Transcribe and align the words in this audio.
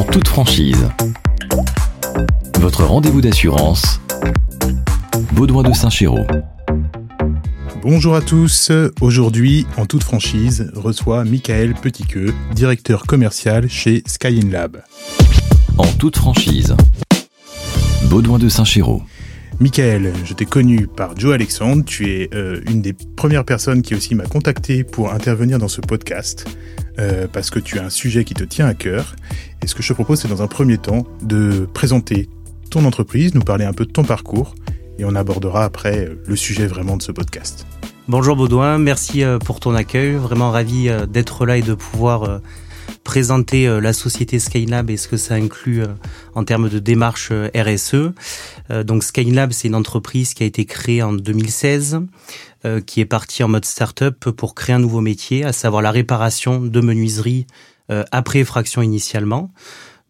en 0.00 0.04
toute 0.04 0.28
franchise. 0.28 0.88
Votre 2.58 2.84
rendez-vous 2.84 3.20
d'assurance, 3.20 4.00
Baudouin 5.34 5.62
de 5.62 5.74
Saint-Chéraud. 5.74 6.26
Bonjour 7.82 8.14
à 8.16 8.22
tous. 8.22 8.72
Aujourd'hui, 9.02 9.66
en 9.76 9.84
toute 9.84 10.02
franchise, 10.02 10.72
reçoit 10.74 11.24
Michael 11.24 11.74
Petitqueux, 11.74 12.32
directeur 12.54 13.04
commercial 13.04 13.68
chez 13.68 14.02
Sky 14.06 14.40
Lab. 14.40 14.82
En 15.76 15.86
toute 15.86 16.16
franchise, 16.16 16.74
Baudouin 18.04 18.38
de 18.38 18.48
Saint-Chéraud. 18.48 19.02
Michael, 19.58 20.14
je 20.24 20.32
t'ai 20.32 20.46
connu 20.46 20.86
par 20.86 21.14
Joe 21.14 21.34
Alexandre. 21.34 21.84
Tu 21.84 22.10
es 22.10 22.30
euh, 22.32 22.62
une 22.70 22.80
des 22.80 22.94
premières 22.94 23.44
personnes 23.44 23.82
qui 23.82 23.94
aussi 23.94 24.14
m'a 24.14 24.24
contacté 24.24 24.82
pour 24.82 25.12
intervenir 25.12 25.58
dans 25.58 25.68
ce 25.68 25.82
podcast 25.82 26.46
euh, 27.00 27.26
parce 27.32 27.50
que 27.50 27.58
tu 27.58 27.78
as 27.78 27.84
un 27.84 27.90
sujet 27.90 28.24
qui 28.24 28.34
te 28.34 28.44
tient 28.44 28.66
à 28.66 28.74
cœur. 28.74 29.16
Et 29.62 29.66
ce 29.66 29.74
que 29.74 29.82
je 29.82 29.88
te 29.88 29.94
propose, 29.94 30.20
c'est 30.20 30.28
dans 30.28 30.42
un 30.42 30.46
premier 30.46 30.78
temps 30.78 31.06
de 31.22 31.66
présenter 31.72 32.28
ton 32.70 32.84
entreprise, 32.84 33.34
nous 33.34 33.40
parler 33.40 33.64
un 33.64 33.72
peu 33.72 33.86
de 33.86 33.90
ton 33.90 34.04
parcours 34.04 34.54
et 34.98 35.04
on 35.04 35.14
abordera 35.14 35.64
après 35.64 36.06
euh, 36.06 36.22
le 36.26 36.36
sujet 36.36 36.66
vraiment 36.66 36.96
de 36.96 37.02
ce 37.02 37.10
podcast. 37.10 37.66
Bonjour 38.06 38.36
Baudouin, 38.36 38.78
merci 38.78 39.22
pour 39.44 39.60
ton 39.60 39.74
accueil. 39.74 40.14
Vraiment 40.14 40.50
ravi 40.50 40.90
d'être 41.08 41.46
là 41.46 41.58
et 41.58 41.62
de 41.62 41.74
pouvoir 41.74 42.40
présenter 43.10 43.66
euh, 43.66 43.80
la 43.80 43.92
société 43.92 44.38
Skylab 44.38 44.88
et 44.88 44.96
ce 44.96 45.08
que 45.08 45.16
ça 45.16 45.34
inclut 45.34 45.82
euh, 45.82 45.88
en 46.36 46.44
termes 46.44 46.68
de 46.68 46.78
démarche 46.78 47.30
euh, 47.32 47.48
RSE. 47.56 48.12
Donc 48.84 49.02
Skylab, 49.02 49.50
c'est 49.50 49.66
une 49.66 49.74
entreprise 49.74 50.32
qui 50.32 50.44
a 50.44 50.46
été 50.46 50.64
créée 50.64 51.02
en 51.02 51.12
2016, 51.12 52.02
qui 52.86 53.00
est 53.00 53.04
partie 53.04 53.42
en 53.42 53.48
mode 53.48 53.64
start-up 53.64 54.30
pour 54.30 54.54
créer 54.54 54.76
un 54.76 54.78
nouveau 54.78 55.00
métier, 55.00 55.44
à 55.44 55.52
savoir 55.52 55.82
la 55.82 55.90
réparation 55.90 56.60
de 56.60 56.80
menuiserie 56.80 57.48
après 57.88 58.38
effraction 58.38 58.80
initialement. 58.80 59.50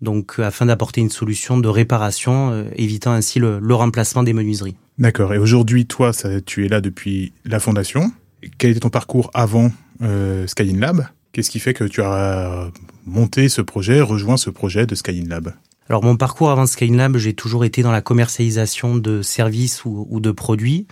Donc 0.02 0.38
afin 0.38 0.66
d'apporter 0.66 1.00
une 1.00 1.08
solution 1.08 1.56
de 1.56 1.68
réparation, 1.68 2.66
évitant 2.76 3.12
ainsi 3.12 3.38
le, 3.38 3.74
remplacement 3.74 4.22
des 4.22 4.34
menuiseries. 4.34 4.76
D'accord. 4.98 5.32
Et 5.32 5.38
aujourd'hui, 5.38 5.86
toi, 5.86 6.10
tu 6.44 6.66
es 6.66 6.68
là 6.68 6.82
depuis 6.82 7.32
la 7.46 7.60
fondation. 7.60 8.12
Quel 8.58 8.72
était 8.72 8.80
ton 8.80 8.90
parcours 8.90 9.30
avant 9.32 9.72
euh, 10.02 10.46
Skylab? 10.46 11.06
Qu'est-ce 11.32 11.50
qui 11.50 11.60
fait 11.60 11.74
que 11.74 11.84
tu 11.84 12.02
as 12.02 12.70
monté 13.06 13.48
ce 13.48 13.62
projet, 13.62 14.00
rejoint 14.00 14.36
ce 14.36 14.50
projet 14.50 14.86
de 14.86 14.94
Skyin 14.94 15.28
Lab 15.28 15.52
alors 15.88 16.04
mon 16.04 16.16
parcours 16.16 16.52
avant 16.52 16.66
Skylab, 16.66 17.16
j'ai 17.16 17.34
toujours 17.34 17.64
été 17.64 17.82
dans 17.82 17.90
la 17.90 18.00
commercialisation 18.00 18.94
de 18.94 19.22
services 19.22 19.84
ou, 19.84 20.20
de 20.20 20.30
produits. 20.30 20.86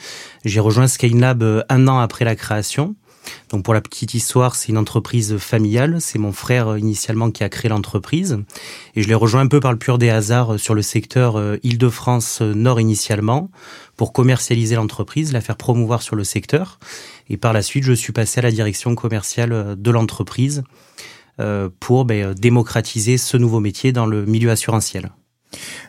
J'ai 0.44 0.58
rejoint 0.58 0.88
Skylab 0.88 1.40
euh, 1.44 1.62
un 1.68 1.86
an 1.86 2.00
après 2.00 2.24
la 2.24 2.34
création. 2.34 2.96
Donc 3.50 3.64
pour 3.64 3.74
la 3.74 3.80
petite 3.80 4.14
histoire, 4.14 4.54
c'est 4.54 4.68
une 4.68 4.78
entreprise 4.78 5.38
familiale. 5.38 5.98
C'est 6.00 6.18
mon 6.18 6.32
frère 6.32 6.68
euh, 6.68 6.78
initialement 6.78 7.30
qui 7.30 7.44
a 7.44 7.48
créé 7.48 7.68
l'entreprise. 7.68 8.38
Et 8.94 9.02
je 9.02 9.08
l'ai 9.08 9.14
rejoint 9.14 9.40
un 9.40 9.48
peu 9.48 9.60
par 9.60 9.72
le 9.72 9.78
pur 9.78 9.98
des 9.98 10.10
hasards 10.10 10.54
euh, 10.54 10.58
sur 10.58 10.74
le 10.74 10.82
secteur 10.82 11.40
Île-de-France 11.62 12.40
Nord 12.40 12.80
initialement 12.80 13.50
pour 13.98 14.12
commercialiser 14.12 14.76
l'entreprise, 14.76 15.32
la 15.32 15.42
faire 15.42 15.56
promouvoir 15.56 16.00
sur 16.00 16.16
le 16.16 16.24
secteur. 16.24 16.78
Et 17.28 17.36
par 17.36 17.52
la 17.52 17.60
suite, 17.60 17.84
je 17.84 17.92
suis 17.92 18.12
passé 18.12 18.38
à 18.38 18.42
la 18.42 18.50
direction 18.50 18.94
commerciale 18.94 19.52
euh, 19.52 19.74
de 19.76 19.90
l'entreprise 19.90 20.62
euh, 21.40 21.68
pour 21.80 22.06
ben, 22.06 22.32
démocratiser 22.32 23.18
ce 23.18 23.36
nouveau 23.36 23.60
métier 23.60 23.92
dans 23.92 24.06
le 24.06 24.24
milieu 24.24 24.50
assurantiel. 24.50 25.10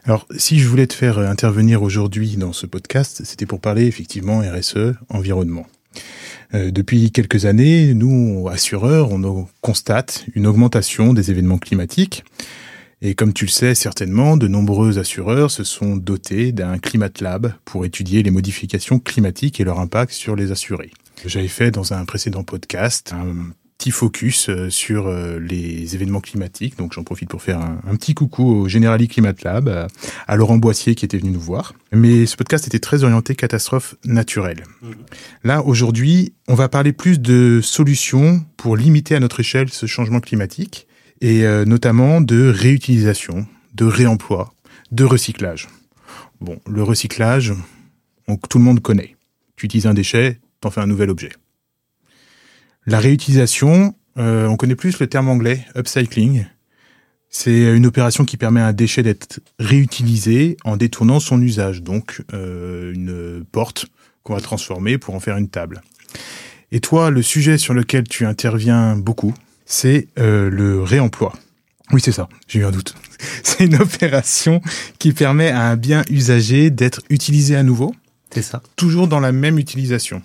Alors, 0.05 0.25
si 0.37 0.59
je 0.59 0.67
voulais 0.67 0.87
te 0.87 0.93
faire 0.93 1.19
intervenir 1.19 1.83
aujourd'hui 1.83 2.35
dans 2.37 2.53
ce 2.53 2.65
podcast, 2.65 3.21
c'était 3.25 3.45
pour 3.45 3.61
parler 3.61 3.85
effectivement 3.85 4.39
RSE, 4.39 4.95
environnement. 5.09 5.65
Euh, 6.53 6.71
depuis 6.71 7.11
quelques 7.11 7.45
années, 7.45 7.93
nous, 7.93 8.47
assureurs, 8.49 9.11
on 9.11 9.47
constate 9.61 10.25
une 10.33 10.47
augmentation 10.47 11.13
des 11.13 11.31
événements 11.31 11.59
climatiques. 11.59 12.23
Et 13.01 13.15
comme 13.15 13.31
tu 13.33 13.45
le 13.45 13.49
sais 13.49 13.75
certainement, 13.75 14.35
de 14.35 14.47
nombreux 14.47 14.99
assureurs 14.99 15.51
se 15.51 15.63
sont 15.63 15.95
dotés 15.95 16.51
d'un 16.51 16.79
Climate 16.79 17.21
Lab 17.21 17.53
pour 17.63 17.85
étudier 17.85 18.23
les 18.23 18.31
modifications 18.31 18.99
climatiques 18.99 19.61
et 19.61 19.63
leur 19.63 19.79
impact 19.79 20.11
sur 20.11 20.35
les 20.35 20.51
assurés. 20.51 20.91
J'avais 21.25 21.47
fait 21.47 21.71
dans 21.71 21.93
un 21.93 22.03
précédent 22.05 22.43
podcast 22.43 23.13
petit 23.79 23.91
focus 23.91 24.49
euh, 24.49 24.69
sur 24.69 25.07
euh, 25.07 25.39
les 25.39 25.95
événements 25.95 26.19
climatiques. 26.19 26.77
Donc 26.77 26.93
j'en 26.93 27.03
profite 27.03 27.29
pour 27.29 27.41
faire 27.41 27.61
un, 27.61 27.95
petit 27.95 28.13
coucou 28.13 28.43
au 28.43 28.67
Generali 28.67 29.07
Climate 29.07 29.41
Lab, 29.43 29.87
à 30.27 30.35
Laurent 30.35 30.57
Boissier 30.57 30.95
qui 30.95 31.05
était 31.05 31.17
venu 31.17 31.31
nous 31.31 31.39
voir. 31.39 31.73
Mais 31.93 32.25
ce 32.25 32.35
podcast 32.35 32.67
était 32.67 32.79
très 32.79 33.05
orienté 33.05 33.35
catastrophe 33.35 33.95
naturelle. 34.03 34.65
Mhm. 34.81 34.95
Là, 35.45 35.63
aujourd'hui, 35.63 36.33
on 36.49 36.55
va 36.55 36.67
parler 36.67 36.91
plus 36.91 37.21
de 37.21 37.61
solutions 37.63 38.43
pour 38.57 38.75
limiter 38.75 39.15
à 39.15 39.21
notre 39.21 39.39
échelle 39.39 39.69
ce 39.69 39.85
changement 39.85 40.19
climatique 40.19 40.85
et 41.21 41.45
euh, 41.45 41.63
notamment 41.63 42.19
de 42.19 42.49
réutilisation, 42.49 43.47
de 43.75 43.85
réemploi, 43.85 44.53
de 44.91 45.05
recyclage. 45.05 45.69
Bon, 46.41 46.59
le 46.69 46.83
recyclage, 46.83 47.53
tout 48.49 48.57
le 48.57 48.63
monde 48.63 48.81
connaît. 48.81 49.15
Tu 49.55 49.67
utilises 49.67 49.87
un 49.87 49.93
déchet, 49.93 50.39
t'en 50.59 50.69
fais 50.69 50.81
un 50.81 50.87
nouvel 50.87 51.09
objet. 51.09 51.31
La 52.89 52.97
réutilisation, 52.97 53.93
euh, 54.17 54.47
on 54.47 54.57
connaît 54.57 54.75
plus 54.75 54.97
le 54.97 55.05
terme 55.05 55.29
anglais, 55.29 55.63
upcycling. 55.77 56.47
C'est 57.29 57.75
une 57.75 57.85
opération 57.85 58.25
qui 58.25 58.35
permet 58.35 58.61
à 58.61 58.65
un 58.65 58.73
déchet 58.73 59.03
d'être 59.03 59.41
réutilisé 59.59 60.57
en 60.63 60.75
détournant 60.75 61.19
son 61.19 61.39
usage, 61.39 61.83
donc 61.83 62.23
euh, 62.33 62.91
une 62.91 63.45
porte 63.45 63.85
qu'on 64.23 64.33
va 64.33 64.41
transformer 64.41 64.97
pour 64.97 65.13
en 65.13 65.19
faire 65.19 65.37
une 65.37 65.49
table. 65.49 65.83
Et 66.71 66.79
toi, 66.79 67.11
le 67.11 67.21
sujet 67.21 67.59
sur 67.59 67.75
lequel 67.75 68.07
tu 68.07 68.25
interviens 68.25 68.95
beaucoup, 68.95 69.35
c'est 69.67 70.07
euh, 70.17 70.49
le 70.49 70.81
réemploi. 70.81 71.33
Oui, 71.91 72.01
c'est 72.01 72.11
ça, 72.11 72.27
j'ai 72.47 72.57
eu 72.57 72.65
un 72.65 72.71
doute. 72.71 72.95
C'est 73.43 73.65
une 73.65 73.75
opération 73.75 74.61
qui 74.97 75.11
permet 75.11 75.49
à 75.49 75.69
un 75.69 75.75
bien 75.75 76.03
usagé 76.09 76.69
d'être 76.69 77.01
utilisé 77.09 77.55
à 77.55 77.63
nouveau 77.63 77.93
c'est 78.31 78.43
ça. 78.43 78.61
Toujours 78.75 79.07
dans 79.07 79.19
la 79.19 79.31
même 79.31 79.57
utilisation. 79.57 80.21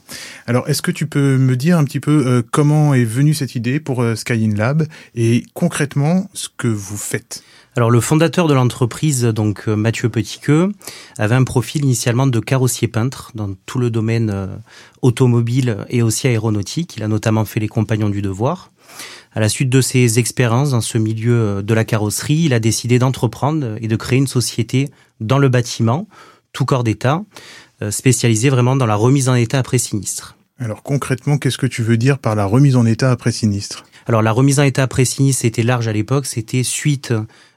Alors, 0.46 0.68
est-ce 0.68 0.82
que 0.82 0.90
tu 0.90 1.06
peux 1.06 1.38
me 1.38 1.56
dire 1.56 1.78
un 1.78 1.84
petit 1.84 2.00
peu 2.00 2.26
euh, 2.26 2.42
comment 2.50 2.92
est 2.92 3.04
venue 3.04 3.32
cette 3.32 3.54
idée 3.54 3.80
pour 3.80 4.02
euh, 4.02 4.14
Skyin 4.14 4.54
Lab 4.54 4.86
et 5.14 5.44
concrètement 5.54 6.28
ce 6.34 6.48
que 6.54 6.68
vous 6.68 6.98
faites? 6.98 7.42
Alors 7.76 7.90
le 7.90 8.00
fondateur 8.00 8.46
de 8.46 8.54
l'entreprise, 8.54 9.24
donc 9.24 9.64
euh, 9.66 9.74
Mathieu 9.74 10.08
Petitqueux, 10.08 10.70
avait 11.18 11.34
un 11.34 11.44
profil 11.44 11.82
initialement 11.82 12.26
de 12.26 12.38
carrossier 12.40 12.88
peintre 12.88 13.32
dans 13.34 13.54
tout 13.66 13.78
le 13.78 13.90
domaine 13.90 14.48
automobile 15.02 15.78
et 15.88 16.02
aussi 16.02 16.28
aéronautique. 16.28 16.96
Il 16.96 17.02
a 17.02 17.08
notamment 17.08 17.44
fait 17.44 17.58
les 17.58 17.68
Compagnons 17.68 18.10
du 18.10 18.22
Devoir. 18.22 18.70
À 19.34 19.40
la 19.40 19.48
suite 19.48 19.70
de 19.70 19.80
ses 19.80 20.20
expériences 20.20 20.70
dans 20.70 20.80
ce 20.80 20.98
milieu 20.98 21.64
de 21.64 21.74
la 21.74 21.84
carrosserie, 21.84 22.42
il 22.44 22.54
a 22.54 22.60
décidé 22.60 23.00
d'entreprendre 23.00 23.76
et 23.80 23.88
de 23.88 23.96
créer 23.96 24.18
une 24.20 24.28
société 24.28 24.88
dans 25.20 25.38
le 25.38 25.48
bâtiment, 25.48 26.06
tout 26.52 26.64
corps 26.64 26.84
d'État, 26.84 27.24
euh, 27.73 27.73
spécialisé 27.90 28.48
vraiment 28.48 28.76
dans 28.76 28.86
la 28.86 28.96
remise 28.96 29.28
en 29.28 29.34
état 29.34 29.58
après 29.58 29.78
sinistre. 29.78 30.36
Alors 30.58 30.82
concrètement, 30.82 31.38
qu'est-ce 31.38 31.58
que 31.58 31.66
tu 31.66 31.82
veux 31.82 31.96
dire 31.96 32.18
par 32.18 32.36
la 32.36 32.44
remise 32.44 32.76
en 32.76 32.86
état 32.86 33.10
après 33.10 33.32
sinistre? 33.32 33.84
Alors 34.06 34.22
la 34.22 34.32
remise 34.32 34.60
en 34.60 34.62
état 34.62 34.82
après 34.82 35.04
sinistre, 35.04 35.42
c'était 35.42 35.62
large 35.62 35.88
à 35.88 35.92
l'époque, 35.92 36.26
c'était 36.26 36.62
suite 36.62 37.12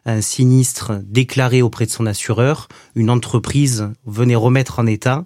à 0.05 0.13
un 0.13 0.21
sinistre 0.21 0.93
déclaré 1.03 1.61
auprès 1.61 1.85
de 1.85 1.91
son 1.91 2.05
assureur, 2.05 2.69
une 2.95 3.09
entreprise 3.09 3.89
venait 4.05 4.35
remettre 4.35 4.79
en 4.79 4.87
état 4.87 5.25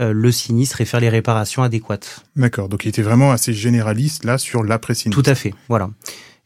euh, 0.00 0.12
le 0.12 0.32
sinistre 0.32 0.80
et 0.80 0.84
faire 0.84 1.00
les 1.00 1.08
réparations 1.08 1.62
adéquates. 1.62 2.24
D'accord, 2.36 2.68
donc 2.68 2.84
il 2.84 2.88
était 2.88 3.02
vraiment 3.02 3.32
assez 3.32 3.52
généraliste 3.52 4.24
là 4.24 4.38
sur 4.38 4.62
l'après 4.62 4.94
sinistre. 4.94 5.20
Tout 5.22 5.28
à 5.28 5.34
fait, 5.34 5.52
voilà. 5.68 5.90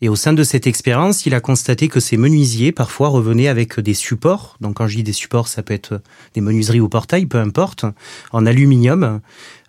Et 0.01 0.09
au 0.09 0.17
sein 0.17 0.33
de 0.33 0.43
cette 0.43 0.67
expérience, 0.67 1.25
il 1.27 1.35
a 1.35 1.41
constaté 1.41 1.89
que 1.89 2.01
ces 2.01 2.17
menuisiers 2.17 2.73
parfois 2.73 3.09
revenaient 3.09 3.49
avec 3.49 3.79
des 3.81 3.95
supports. 3.95 4.57
Donc 4.61 4.77
quand 4.77 4.87
je 4.87 4.97
dis 4.97 5.03
des 5.03 5.13
supports, 5.13 5.49
ça 5.49 5.63
peut 5.63 5.75
être 5.75 6.01
des 6.35 6.41
menuiseries 6.41 6.81
ou 6.81 6.89
portails, 6.89 7.27
peu 7.27 7.39
importe, 7.39 7.85
en 8.33 8.45
aluminium, 8.47 9.21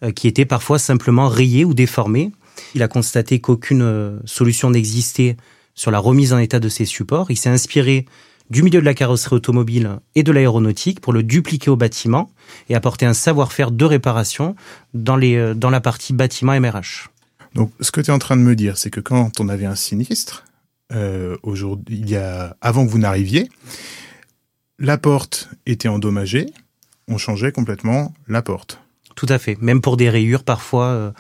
euh, 0.03 0.12
qui 0.12 0.28
étaient 0.28 0.46
parfois 0.46 0.80
simplement 0.80 1.30
rayés 1.30 1.64
ou 1.64 1.74
déformés. 1.74 2.31
Il 2.74 2.84
a 2.84 2.88
constaté 2.88 3.40
qu'aucune 3.40 3.81
euh, 3.81 4.19
solution 4.25 4.69
n'existait 4.69 5.38
sur 5.74 5.91
la 5.91 6.00
remise 6.00 6.34
en 6.34 6.40
état 6.40 6.59
de 6.59 6.69
ces 6.69 6.85
supports. 6.85 7.30
Il 7.30 7.38
s'est 7.38 7.50
inspiré 7.50 8.06
du 8.50 8.64
milieu 8.64 8.79
de 8.79 8.85
la 8.85 8.94
carrosserie 8.94 9.35
automobile 9.35 10.00
et 10.14 10.23
de 10.23 10.32
l'aéronautique 10.32 11.02
pour 11.02 11.14
le 11.14 11.23
dupliquer 11.23 11.70
au 11.70 11.76
bâtiment 11.76 12.29
et 12.70 12.76
apporter 12.76 13.05
un 13.05 13.14
savoir-faire 13.14 13.72
de 13.72 13.85
réparation 13.85 14.55
dans, 14.94 15.17
les, 15.17 15.35
euh, 15.35 15.53
dans 15.53 15.70
la 15.70 15.82
partie 15.82 16.14
bâtiment 16.14 16.59
MRH. 16.59 17.09
Donc, 17.55 17.72
ce 17.79 17.90
que 17.90 18.02
tu 18.02 18.11
es 18.11 18.13
en 18.13 18.19
train 18.19 18.35
de 18.35 18.41
me 18.41 18.53
dire, 18.53 18.78
c'est 18.78 18.91
que 18.91 18.99
quand 18.99 19.40
on 19.40 19.47
avait 19.47 19.66
un 19.66 19.75
sinistre, 19.75 20.43
euh, 20.93 21.37
aujourd'hui, 21.41 21.97
il 21.97 22.09
y 22.09 22.17
a, 22.17 22.57
avant 22.59 22.85
que 22.85 22.91
vous 22.91 22.99
n'arriviez, 22.99 23.49
la 24.78 24.97
porte 24.97 25.49
était 25.66 25.87
endommagée, 25.87 26.47
on 27.07 27.17
changeait 27.17 27.53
complètement 27.53 28.13
la 28.28 28.41
porte. 28.41 28.81
Tout 29.16 29.28
à 29.29 29.40
fait. 29.40 29.57
Même 29.61 29.79
pour 29.79 29.96
des 29.96 30.09
rayures, 30.09 30.43
parfois, 30.43 30.87
euh, 30.87 31.11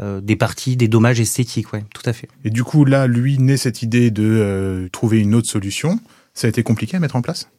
euh, 0.00 0.20
des 0.22 0.36
parties, 0.36 0.76
des 0.76 0.88
dommages 0.88 1.20
esthétiques, 1.20 1.74
ouais, 1.74 1.84
tout 1.92 2.08
à 2.08 2.14
fait. 2.14 2.28
Et 2.42 2.50
du 2.50 2.64
coup, 2.64 2.86
là, 2.86 3.06
lui, 3.06 3.38
naît 3.38 3.58
cette 3.58 3.82
idée 3.82 4.10
de 4.10 4.88
trouver 4.92 5.20
une 5.20 5.34
autre 5.34 5.48
solution. 5.48 6.00
Ça 6.32 6.46
a 6.46 6.50
été 6.50 6.62
compliqué 6.62 6.96
à 6.96 7.00
mettre 7.00 7.16
en 7.16 7.22
place? 7.22 7.50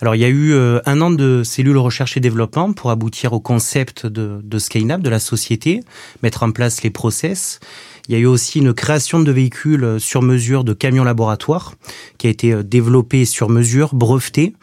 Alors 0.00 0.14
il 0.14 0.20
y 0.20 0.24
a 0.24 0.28
eu 0.28 0.52
euh, 0.52 0.80
un 0.86 1.00
an 1.00 1.10
de 1.10 1.42
cellules 1.44 1.78
recherche 1.78 2.16
et 2.16 2.20
développement 2.20 2.72
pour 2.72 2.90
aboutir 2.90 3.32
au 3.32 3.40
concept 3.40 4.06
de, 4.06 4.40
de 4.42 4.58
Skynap, 4.58 5.00
de 5.00 5.10
la 5.10 5.18
société, 5.18 5.80
mettre 6.22 6.42
en 6.42 6.50
place 6.50 6.82
les 6.82 6.90
process. 6.90 7.60
Il 8.08 8.14
y 8.14 8.16
a 8.16 8.20
eu 8.20 8.26
aussi 8.26 8.58
une 8.58 8.74
création 8.74 9.20
de 9.20 9.32
véhicules 9.32 9.96
sur 9.98 10.20
mesure 10.20 10.62
de 10.64 10.74
camions 10.74 11.04
laboratoires 11.04 11.74
qui 12.18 12.26
a 12.26 12.30
été 12.30 12.62
développé 12.62 13.24
sur 13.24 13.48
mesure, 13.48 13.94
breveté, 13.94 14.54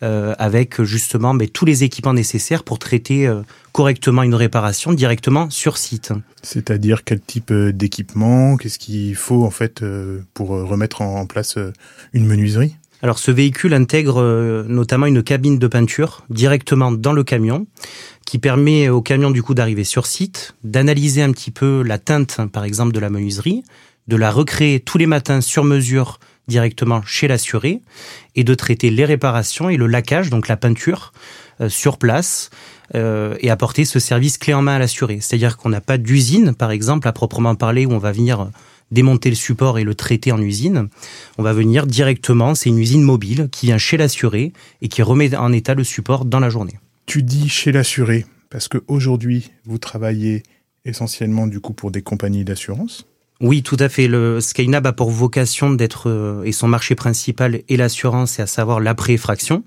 avec 0.00 0.82
justement 0.82 1.36
tous 1.52 1.66
les 1.66 1.84
équipements 1.84 2.14
nécessaires 2.14 2.64
pour 2.64 2.78
traiter 2.78 3.30
correctement 3.72 4.22
une 4.22 4.34
réparation 4.34 4.94
directement 4.94 5.50
sur 5.50 5.76
site. 5.76 6.12
C'est-à-dire 6.42 7.04
quel 7.04 7.20
type 7.20 7.52
d'équipement, 7.52 8.56
qu'est-ce 8.56 8.78
qu'il 8.78 9.14
faut 9.14 9.44
en 9.44 9.50
fait 9.50 9.84
pour 10.32 10.48
remettre 10.48 11.02
en 11.02 11.26
place 11.26 11.58
une 12.14 12.24
menuiserie? 12.24 12.76
Alors 13.02 13.18
ce 13.18 13.30
véhicule 13.30 13.74
intègre 13.74 14.20
euh, 14.20 14.64
notamment 14.68 15.06
une 15.06 15.22
cabine 15.22 15.58
de 15.58 15.66
peinture 15.66 16.24
directement 16.30 16.92
dans 16.92 17.12
le 17.12 17.24
camion 17.24 17.66
qui 18.26 18.38
permet 18.38 18.88
au 18.88 19.02
camion 19.02 19.30
du 19.30 19.42
coup 19.42 19.54
d'arriver 19.54 19.84
sur 19.84 20.06
site, 20.06 20.54
d'analyser 20.64 21.22
un 21.22 21.32
petit 21.32 21.50
peu 21.50 21.82
la 21.82 21.98
teinte 21.98 22.40
par 22.52 22.64
exemple 22.64 22.92
de 22.92 23.00
la 23.00 23.10
menuiserie, 23.10 23.62
de 24.08 24.16
la 24.16 24.30
recréer 24.30 24.80
tous 24.80 24.98
les 24.98 25.06
matins 25.06 25.40
sur 25.40 25.64
mesure 25.64 26.18
directement 26.48 27.02
chez 27.02 27.28
l'assuré 27.28 27.80
et 28.34 28.44
de 28.44 28.54
traiter 28.54 28.90
les 28.90 29.04
réparations 29.04 29.68
et 29.68 29.76
le 29.76 29.86
laquage, 29.86 30.30
donc 30.30 30.48
la 30.48 30.56
peinture, 30.56 31.12
euh, 31.60 31.68
sur 31.68 31.98
place 31.98 32.50
euh, 32.94 33.36
et 33.40 33.50
apporter 33.50 33.84
ce 33.84 33.98
service 33.98 34.38
clé 34.38 34.54
en 34.54 34.62
main 34.62 34.76
à 34.76 34.78
l'assuré. 34.78 35.18
C'est-à-dire 35.20 35.56
qu'on 35.56 35.70
n'a 35.70 35.80
pas 35.80 35.98
d'usine, 35.98 36.54
par 36.54 36.70
exemple, 36.70 37.08
à 37.08 37.12
proprement 37.12 37.54
parler, 37.54 37.86
où 37.86 37.92
on 37.92 37.98
va 37.98 38.12
venir 38.12 38.48
démonter 38.90 39.30
le 39.30 39.36
support 39.36 39.78
et 39.78 39.84
le 39.84 39.94
traiter 39.94 40.32
en 40.32 40.40
usine. 40.40 40.88
On 41.38 41.42
va 41.42 41.52
venir 41.52 41.86
directement, 41.86 42.54
c'est 42.54 42.68
une 42.68 42.78
usine 42.78 43.02
mobile 43.02 43.48
qui 43.50 43.66
vient 43.66 43.78
chez 43.78 43.96
l'assuré 43.96 44.52
et 44.82 44.88
qui 44.88 45.02
remet 45.02 45.34
en 45.36 45.52
état 45.52 45.74
le 45.74 45.84
support 45.84 46.24
dans 46.24 46.40
la 46.40 46.50
journée. 46.50 46.78
Tu 47.06 47.22
dis 47.22 47.48
chez 47.48 47.72
l'assuré 47.72 48.26
parce 48.50 48.68
qu'aujourd'hui, 48.68 49.50
vous 49.64 49.78
travaillez 49.78 50.42
essentiellement 50.84 51.46
du 51.46 51.60
coup 51.60 51.72
pour 51.72 51.90
des 51.90 52.02
compagnies 52.02 52.44
d'assurance 52.44 53.06
oui, 53.40 53.62
tout 53.62 53.76
à 53.78 53.90
fait. 53.90 54.08
Le 54.08 54.40
Skynab 54.40 54.86
a 54.86 54.92
pour 54.92 55.10
vocation 55.10 55.70
d'être 55.70 56.08
euh, 56.08 56.42
et 56.44 56.52
son 56.52 56.68
marché 56.68 56.94
principal 56.94 57.60
est 57.68 57.76
l'assurance, 57.76 58.38
et 58.38 58.42
à 58.42 58.46
savoir 58.46 58.80
l'après-effraction. 58.80 59.62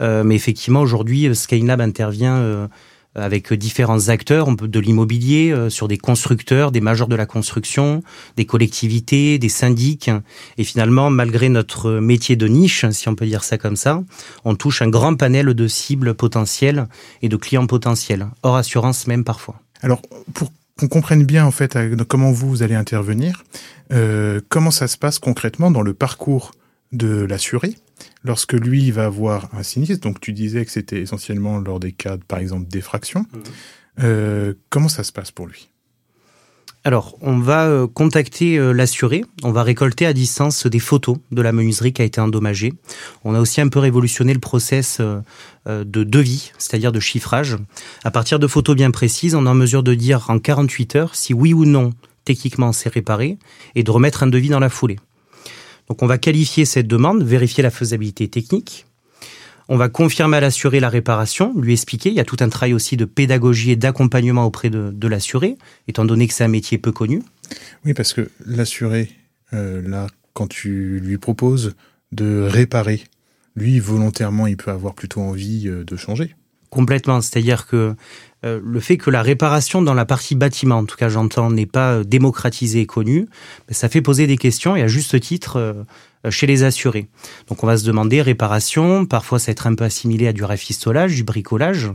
Euh, 0.00 0.24
mais 0.24 0.34
effectivement, 0.34 0.80
aujourd'hui, 0.80 1.34
Skynab 1.34 1.80
intervient 1.80 2.36
euh, 2.38 2.66
avec 3.14 3.52
différents 3.52 4.08
acteurs 4.08 4.48
de 4.54 4.80
l'immobilier, 4.80 5.50
euh, 5.50 5.70
sur 5.70 5.88
des 5.88 5.98
constructeurs, 5.98 6.72
des 6.72 6.80
majors 6.80 7.08
de 7.08 7.16
la 7.16 7.26
construction, 7.26 8.02
des 8.36 8.46
collectivités, 8.46 9.38
des 9.38 9.48
syndics. 9.48 10.10
Et 10.56 10.64
finalement, 10.64 11.10
malgré 11.10 11.48
notre 11.48 11.92
métier 11.92 12.36
de 12.36 12.46
niche, 12.46 12.88
si 12.90 13.08
on 13.08 13.14
peut 13.14 13.26
dire 13.26 13.44
ça 13.44 13.58
comme 13.58 13.76
ça, 13.76 14.02
on 14.44 14.54
touche 14.54 14.82
un 14.82 14.88
grand 14.88 15.14
panel 15.14 15.54
de 15.54 15.68
cibles 15.68 16.14
potentielles 16.14 16.86
et 17.22 17.28
de 17.28 17.36
clients 17.36 17.66
potentiels, 17.66 18.28
hors 18.42 18.56
assurance 18.56 19.06
même 19.06 19.24
parfois. 19.24 19.60
Alors, 19.82 20.02
pour 20.34 20.52
qu'on 20.78 20.88
comprenne 20.88 21.24
bien 21.24 21.44
en 21.44 21.50
fait 21.50 21.76
comment 22.06 22.30
vous, 22.30 22.62
allez 22.62 22.74
intervenir, 22.74 23.44
euh, 23.92 24.40
comment 24.48 24.70
ça 24.70 24.86
se 24.86 24.96
passe 24.96 25.18
concrètement 25.18 25.70
dans 25.70 25.82
le 25.82 25.94
parcours 25.94 26.52
de 26.92 27.24
l'assuré 27.24 27.74
lorsque 28.24 28.52
lui 28.52 28.90
va 28.90 29.06
avoir 29.06 29.48
un 29.54 29.62
sinistre, 29.62 30.00
donc 30.00 30.20
tu 30.20 30.32
disais 30.32 30.64
que 30.64 30.70
c'était 30.70 31.00
essentiellement 31.00 31.58
lors 31.58 31.80
des 31.80 31.92
cas, 31.92 32.16
par 32.28 32.38
exemple, 32.38 32.68
d'effraction, 32.68 33.20
mhm. 33.32 33.42
euh, 34.02 34.54
comment 34.70 34.88
ça 34.88 35.04
se 35.04 35.12
passe 35.12 35.30
pour 35.30 35.46
lui? 35.46 35.68
Alors, 36.84 37.18
on 37.20 37.38
va 37.38 37.66
euh, 37.66 37.86
contacter 37.86 38.56
euh, 38.56 38.72
l'assuré, 38.72 39.24
on 39.42 39.50
va 39.50 39.62
récolter 39.62 40.06
à 40.06 40.12
distance 40.12 40.66
des 40.66 40.78
photos 40.78 41.18
de 41.32 41.42
la 41.42 41.52
menuiserie 41.52 41.92
qui 41.92 42.02
a 42.02 42.04
été 42.04 42.20
endommagée. 42.20 42.72
On 43.24 43.34
a 43.34 43.40
aussi 43.40 43.60
un 43.60 43.68
peu 43.68 43.78
révolutionné 43.78 44.32
le 44.32 44.40
process 44.40 45.00
de 45.00 46.04
devis, 46.04 46.52
c'est-à-dire 46.56 46.92
de 46.92 47.00
chiffrage. 47.00 47.56
À 48.04 48.10
partir 48.10 48.38
de 48.38 48.46
photos 48.46 48.74
bien 48.74 48.90
précises, 48.90 49.34
on 49.34 49.44
est 49.44 49.50
en 49.50 49.54
mesure 49.54 49.82
de 49.82 49.94
dire 49.94 50.30
en 50.30 50.38
48 50.38 50.96
heures 50.96 51.14
si 51.14 51.34
oui 51.34 51.52
ou 51.52 51.66
non 51.66 51.92
techniquement 52.28 52.72
c'est 52.72 52.92
réparé 52.92 53.38
et 53.74 53.82
de 53.82 53.90
remettre 53.90 54.22
un 54.22 54.26
devis 54.26 54.50
dans 54.50 54.60
la 54.60 54.68
foulée. 54.68 54.98
Donc 55.88 56.02
on 56.02 56.06
va 56.06 56.18
qualifier 56.18 56.64
cette 56.64 56.86
demande, 56.86 57.22
vérifier 57.22 57.62
la 57.62 57.70
faisabilité 57.70 58.28
technique. 58.28 58.86
On 59.70 59.76
va 59.76 59.90
confirmer 59.90 60.38
à 60.38 60.40
l'assuré 60.40 60.80
la 60.80 60.88
réparation, 60.88 61.52
lui 61.60 61.74
expliquer. 61.74 62.08
Il 62.08 62.14
y 62.14 62.20
a 62.20 62.24
tout 62.24 62.38
un 62.40 62.48
travail 62.48 62.72
aussi 62.72 62.96
de 62.96 63.04
pédagogie 63.04 63.72
et 63.72 63.76
d'accompagnement 63.76 64.46
auprès 64.46 64.70
de, 64.70 65.08
l'assuré, 65.08 65.58
étant 65.88 66.06
donné 66.06 66.26
que 66.26 66.32
c'est 66.32 66.44
un 66.44 66.48
métier 66.48 66.78
peu 66.78 66.90
connu. 66.90 67.22
Oui, 67.84 67.92
parce 67.92 68.14
que 68.14 68.30
l'assuré, 68.46 69.10
euh, 69.52 69.86
là, 69.86 70.06
quand 70.32 70.46
tu 70.46 71.00
lui 71.00 71.18
proposes 71.18 71.74
de 72.12 72.42
réparer, 72.48 73.04
lui, 73.56 73.78
volontairement, 73.78 74.46
il 74.46 74.56
peut 74.56 74.70
avoir 74.70 74.94
plutôt 74.94 75.20
envie 75.20 75.68
euh, 75.68 75.84
de 75.84 75.96
changer. 75.96 76.34
Complètement. 76.70 77.20
C'est-à-dire 77.20 77.66
que 77.66 77.94
euh, 78.44 78.60
le 78.62 78.78
fait 78.78 78.96
que 78.96 79.10
la 79.10 79.22
réparation 79.22 79.82
dans 79.82 79.94
la 79.94 80.04
partie 80.04 80.36
bâtiment, 80.36 80.76
en 80.76 80.84
tout 80.84 80.96
cas 80.96 81.08
j'entends, 81.08 81.50
n'est 81.50 81.66
pas 81.66 81.94
euh, 81.94 82.04
démocratisée 82.04 82.80
et 82.80 82.86
connue, 82.86 83.26
ben, 83.66 83.74
ça 83.74 83.88
fait 83.88 84.00
poser 84.00 84.28
des 84.28 84.36
questions 84.36 84.76
et 84.76 84.82
à 84.82 84.86
juste 84.86 85.18
titre 85.20 85.56
euh, 85.56 86.30
chez 86.30 86.46
les 86.46 86.62
assurés. 86.62 87.08
Donc 87.48 87.64
on 87.64 87.66
va 87.66 87.76
se 87.76 87.84
demander 87.84 88.22
réparation, 88.22 89.06
parfois 89.06 89.40
ça 89.40 89.46
va 89.46 89.52
être 89.52 89.66
un 89.66 89.74
peu 89.74 89.84
assimilé 89.84 90.28
à 90.28 90.32
du 90.32 90.44
rafistolage, 90.44 91.16
du 91.16 91.24
bricolage. 91.24 91.86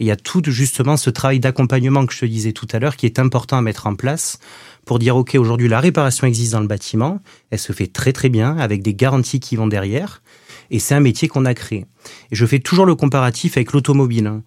Et 0.00 0.04
il 0.04 0.06
y 0.06 0.10
a 0.10 0.16
tout 0.16 0.42
justement 0.46 0.96
ce 0.96 1.10
travail 1.10 1.40
d'accompagnement 1.40 2.06
que 2.06 2.14
je 2.14 2.20
te 2.20 2.26
disais 2.26 2.52
tout 2.52 2.68
à 2.72 2.78
l'heure 2.78 2.96
qui 2.96 3.04
est 3.04 3.18
important 3.18 3.58
à 3.58 3.62
mettre 3.62 3.86
en 3.86 3.94
place 3.94 4.38
pour 4.86 4.98
dire 4.98 5.16
ok 5.16 5.36
aujourd'hui 5.36 5.68
la 5.68 5.80
réparation 5.80 6.26
existe 6.26 6.52
dans 6.52 6.60
le 6.60 6.66
bâtiment, 6.66 7.20
elle 7.50 7.58
se 7.58 7.72
fait 7.72 7.86
très 7.86 8.12
très 8.12 8.30
bien 8.30 8.56
avec 8.56 8.82
des 8.82 8.94
garanties 8.94 9.40
qui 9.40 9.56
vont 9.56 9.66
derrière 9.66 10.22
et 10.70 10.78
c'est 10.78 10.94
un 10.94 11.00
métier 11.00 11.28
qu'on 11.28 11.44
a 11.44 11.54
créé. 11.54 11.86
Et 12.30 12.36
je 12.36 12.46
fais 12.46 12.58
toujours 12.58 12.86
le 12.86 12.94
comparatif 12.94 13.56
avec 13.56 13.72
l'automobile. 13.72 14.40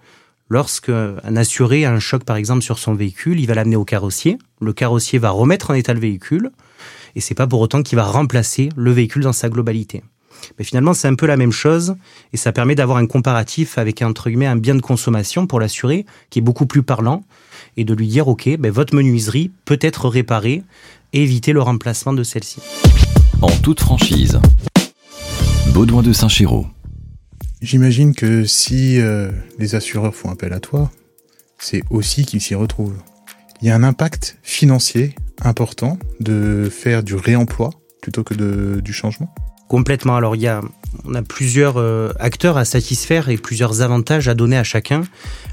Hein. 0.46 0.56
Lorsque 0.56 0.90
un 0.90 1.36
assuré 1.36 1.86
a 1.86 1.92
un 1.92 2.00
choc, 2.00 2.24
par 2.24 2.36
exemple, 2.36 2.62
sur 2.62 2.80
son 2.80 2.94
véhicule, 2.94 3.40
il 3.40 3.48
va 3.48 3.56
l'amener 3.56 3.76
au 3.76 3.86
carrossier. 3.86 4.38
Le 4.62 4.74
carrossier 4.74 5.20
va 5.20 5.30
remettre 5.30 5.72
en 5.72 5.74
état 5.74 5.94
le 5.94 6.00
véhicule. 6.00 6.52
Et 7.16 7.22
c'est 7.22 7.36
pas 7.36 7.48
pour 7.48 7.62
autant 7.62 7.82
qu'il 7.82 7.96
va 7.96 8.04
remplacer 8.04 8.70
le 8.76 8.92
véhicule 8.92 9.24
dans 9.24 9.34
sa 9.34 9.50
globalité. 9.50 10.04
Mais 10.60 10.66
finalement, 10.66 10.94
c'est 10.94 11.08
un 11.08 11.16
peu 11.16 11.26
la 11.26 11.38
même 11.38 11.52
chose. 11.52 11.96
Et 12.34 12.38
ça 12.38 12.52
permet 12.52 12.76
d'avoir 12.76 12.98
un 12.98 13.08
comparatif 13.08 13.78
avec, 13.78 14.02
entre 14.02 14.30
guillemets, 14.30 14.46
un 14.46 14.58
bien 14.58 14.76
de 14.76 14.82
consommation 14.82 15.48
pour 15.48 15.60
l'assuré 15.60 16.06
qui 16.30 16.40
est 16.40 16.42
beaucoup 16.42 16.66
plus 16.66 16.84
parlant. 16.84 17.24
Et 17.78 17.84
de 17.84 17.94
lui 17.94 18.08
dire, 18.08 18.28
OK, 18.28 18.50
ben, 18.58 18.72
votre 18.72 18.96
menuiserie 18.96 19.52
peut 19.66 19.80
être 19.82 20.10
réparée 20.10 20.64
et 21.14 21.24
éviter 21.24 21.54
le 21.54 21.62
remplacement 21.62 22.14
de 22.14 22.24
celle-ci. 22.24 22.62
En 23.42 23.50
toute 23.50 23.80
franchise. 23.80 24.40
Baudouin 25.74 26.02
de 26.02 26.14
Saint-Chéraud. 26.14 26.68
J'imagine 27.66 28.14
que 28.14 28.46
si 28.46 29.00
euh, 29.02 29.32
les 29.58 29.74
assureurs 29.74 30.14
font 30.14 30.30
appel 30.30 30.54
à 30.54 30.60
toi, 30.60 30.92
c'est 31.58 31.82
aussi 31.90 32.24
qu'ils 32.24 32.40
s'y 32.40 32.54
retrouvent. 32.54 33.00
Il 33.60 33.68
y 33.68 33.72
a 33.72 33.76
un 33.76 33.82
impact 33.82 34.38
financier 34.44 35.16
important 35.42 35.98
de 36.20 36.70
faire 36.72 37.02
du 37.02 37.16
réemploi 37.16 37.72
plutôt 38.04 38.24
que 38.24 38.36
de, 38.36 38.82
du 38.82 38.94
changement 38.94 39.34
Complètement. 39.68 40.16
Alors, 40.16 40.36
il 40.36 40.44
y 40.44 40.48
a, 40.48 40.62
on 41.06 41.16
a 41.16 41.24
plusieurs 41.24 41.78
euh, 41.78 42.12
acteurs 42.20 42.58
à 42.58 42.66
satisfaire 42.66 43.30
et 43.30 43.38
plusieurs 43.38 43.82
avantages 43.82 44.28
à 44.28 44.36
donner 44.36 44.60
à 44.60 44.64
chacun. 44.64 45.02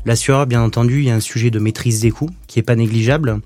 L'assureur, 0.04 0.46
bien 0.46 0.60
entendu, 0.60 0.98
il 0.98 1.06
y 1.06 1.10
a 1.10 1.14
un 1.14 1.20
sujet 1.20 1.50
de 1.50 1.58
maîtrise 1.58 2.00
des 2.02 2.10
coûts 2.10 2.30
qui 2.46 2.58
est 2.58 2.62
pas 2.62 2.76
négligeable. 2.76 3.40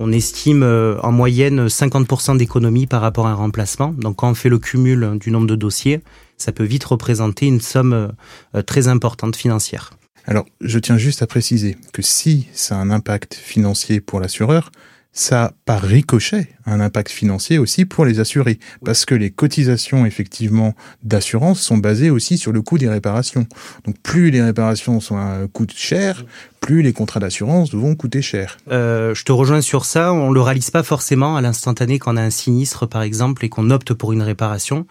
On 0.00 0.10
estime 0.10 0.64
euh, 0.64 0.98
en 1.04 1.12
moyenne 1.12 1.68
50% 1.68 2.38
d'économie 2.38 2.88
par 2.88 3.02
rapport 3.02 3.28
à 3.28 3.30
un 3.30 3.34
remplacement. 3.34 3.94
Donc, 3.96 4.16
quand 4.16 4.28
on 4.28 4.34
fait 4.34 4.48
le 4.48 4.58
cumul 4.58 5.16
du 5.20 5.30
nombre 5.30 5.46
de 5.46 5.54
dossiers, 5.54 6.00
ça 6.36 6.52
peut 6.52 6.64
vite 6.64 6.84
représenter 6.84 7.46
une 7.46 7.60
somme 7.60 8.12
euh, 8.54 8.62
très 8.62 8.88
importante 8.88 9.36
financière. 9.36 9.90
Alors, 10.26 10.46
je 10.60 10.78
tiens 10.78 10.96
juste 10.96 11.22
à 11.22 11.26
préciser 11.26 11.76
que 11.92 12.00
si 12.00 12.48
ça 12.52 12.76
a 12.76 12.78
un 12.78 12.90
impact 12.90 13.34
financier 13.34 14.00
pour 14.00 14.20
l'assureur, 14.20 14.70
ça 15.14 15.52
par 15.64 15.80
ricochet 15.80 16.48
un 16.66 16.80
impact 16.80 17.10
financier 17.10 17.58
aussi 17.58 17.84
pour 17.84 18.04
les 18.04 18.20
assurés, 18.20 18.58
parce 18.84 19.04
que 19.04 19.14
les 19.14 19.30
cotisations 19.30 20.04
effectivement 20.06 20.74
d'assurance 21.02 21.60
sont 21.60 21.78
basées 21.78 22.10
aussi 22.10 22.36
sur 22.36 22.52
le 22.52 22.62
coût 22.62 22.78
des 22.78 22.88
réparations. 22.88 23.46
Donc 23.86 23.96
plus 24.02 24.30
les 24.30 24.42
réparations 24.42 25.00
sont 25.00 25.16
un 25.16 25.46
coût 25.46 25.66
cher, 25.72 26.24
plus 26.60 26.82
les 26.82 26.92
contrats 26.92 27.20
d'assurance 27.20 27.72
vont 27.74 27.94
coûter 27.94 28.22
cher. 28.22 28.56
Euh, 28.72 29.14
je 29.14 29.24
te 29.24 29.30
rejoins 29.30 29.60
sur 29.60 29.84
ça. 29.84 30.12
On 30.12 30.32
le 30.32 30.40
réalise 30.40 30.70
pas 30.70 30.82
forcément 30.82 31.36
à 31.36 31.42
l'instantané 31.42 31.98
quand 31.98 32.14
on 32.14 32.16
a 32.16 32.22
un 32.22 32.30
sinistre 32.30 32.86
par 32.86 33.02
exemple 33.02 33.44
et 33.44 33.48
qu'on 33.48 33.70
opte 33.70 33.92
pour 33.94 34.12
une 34.12 34.22
réparation 34.22 34.86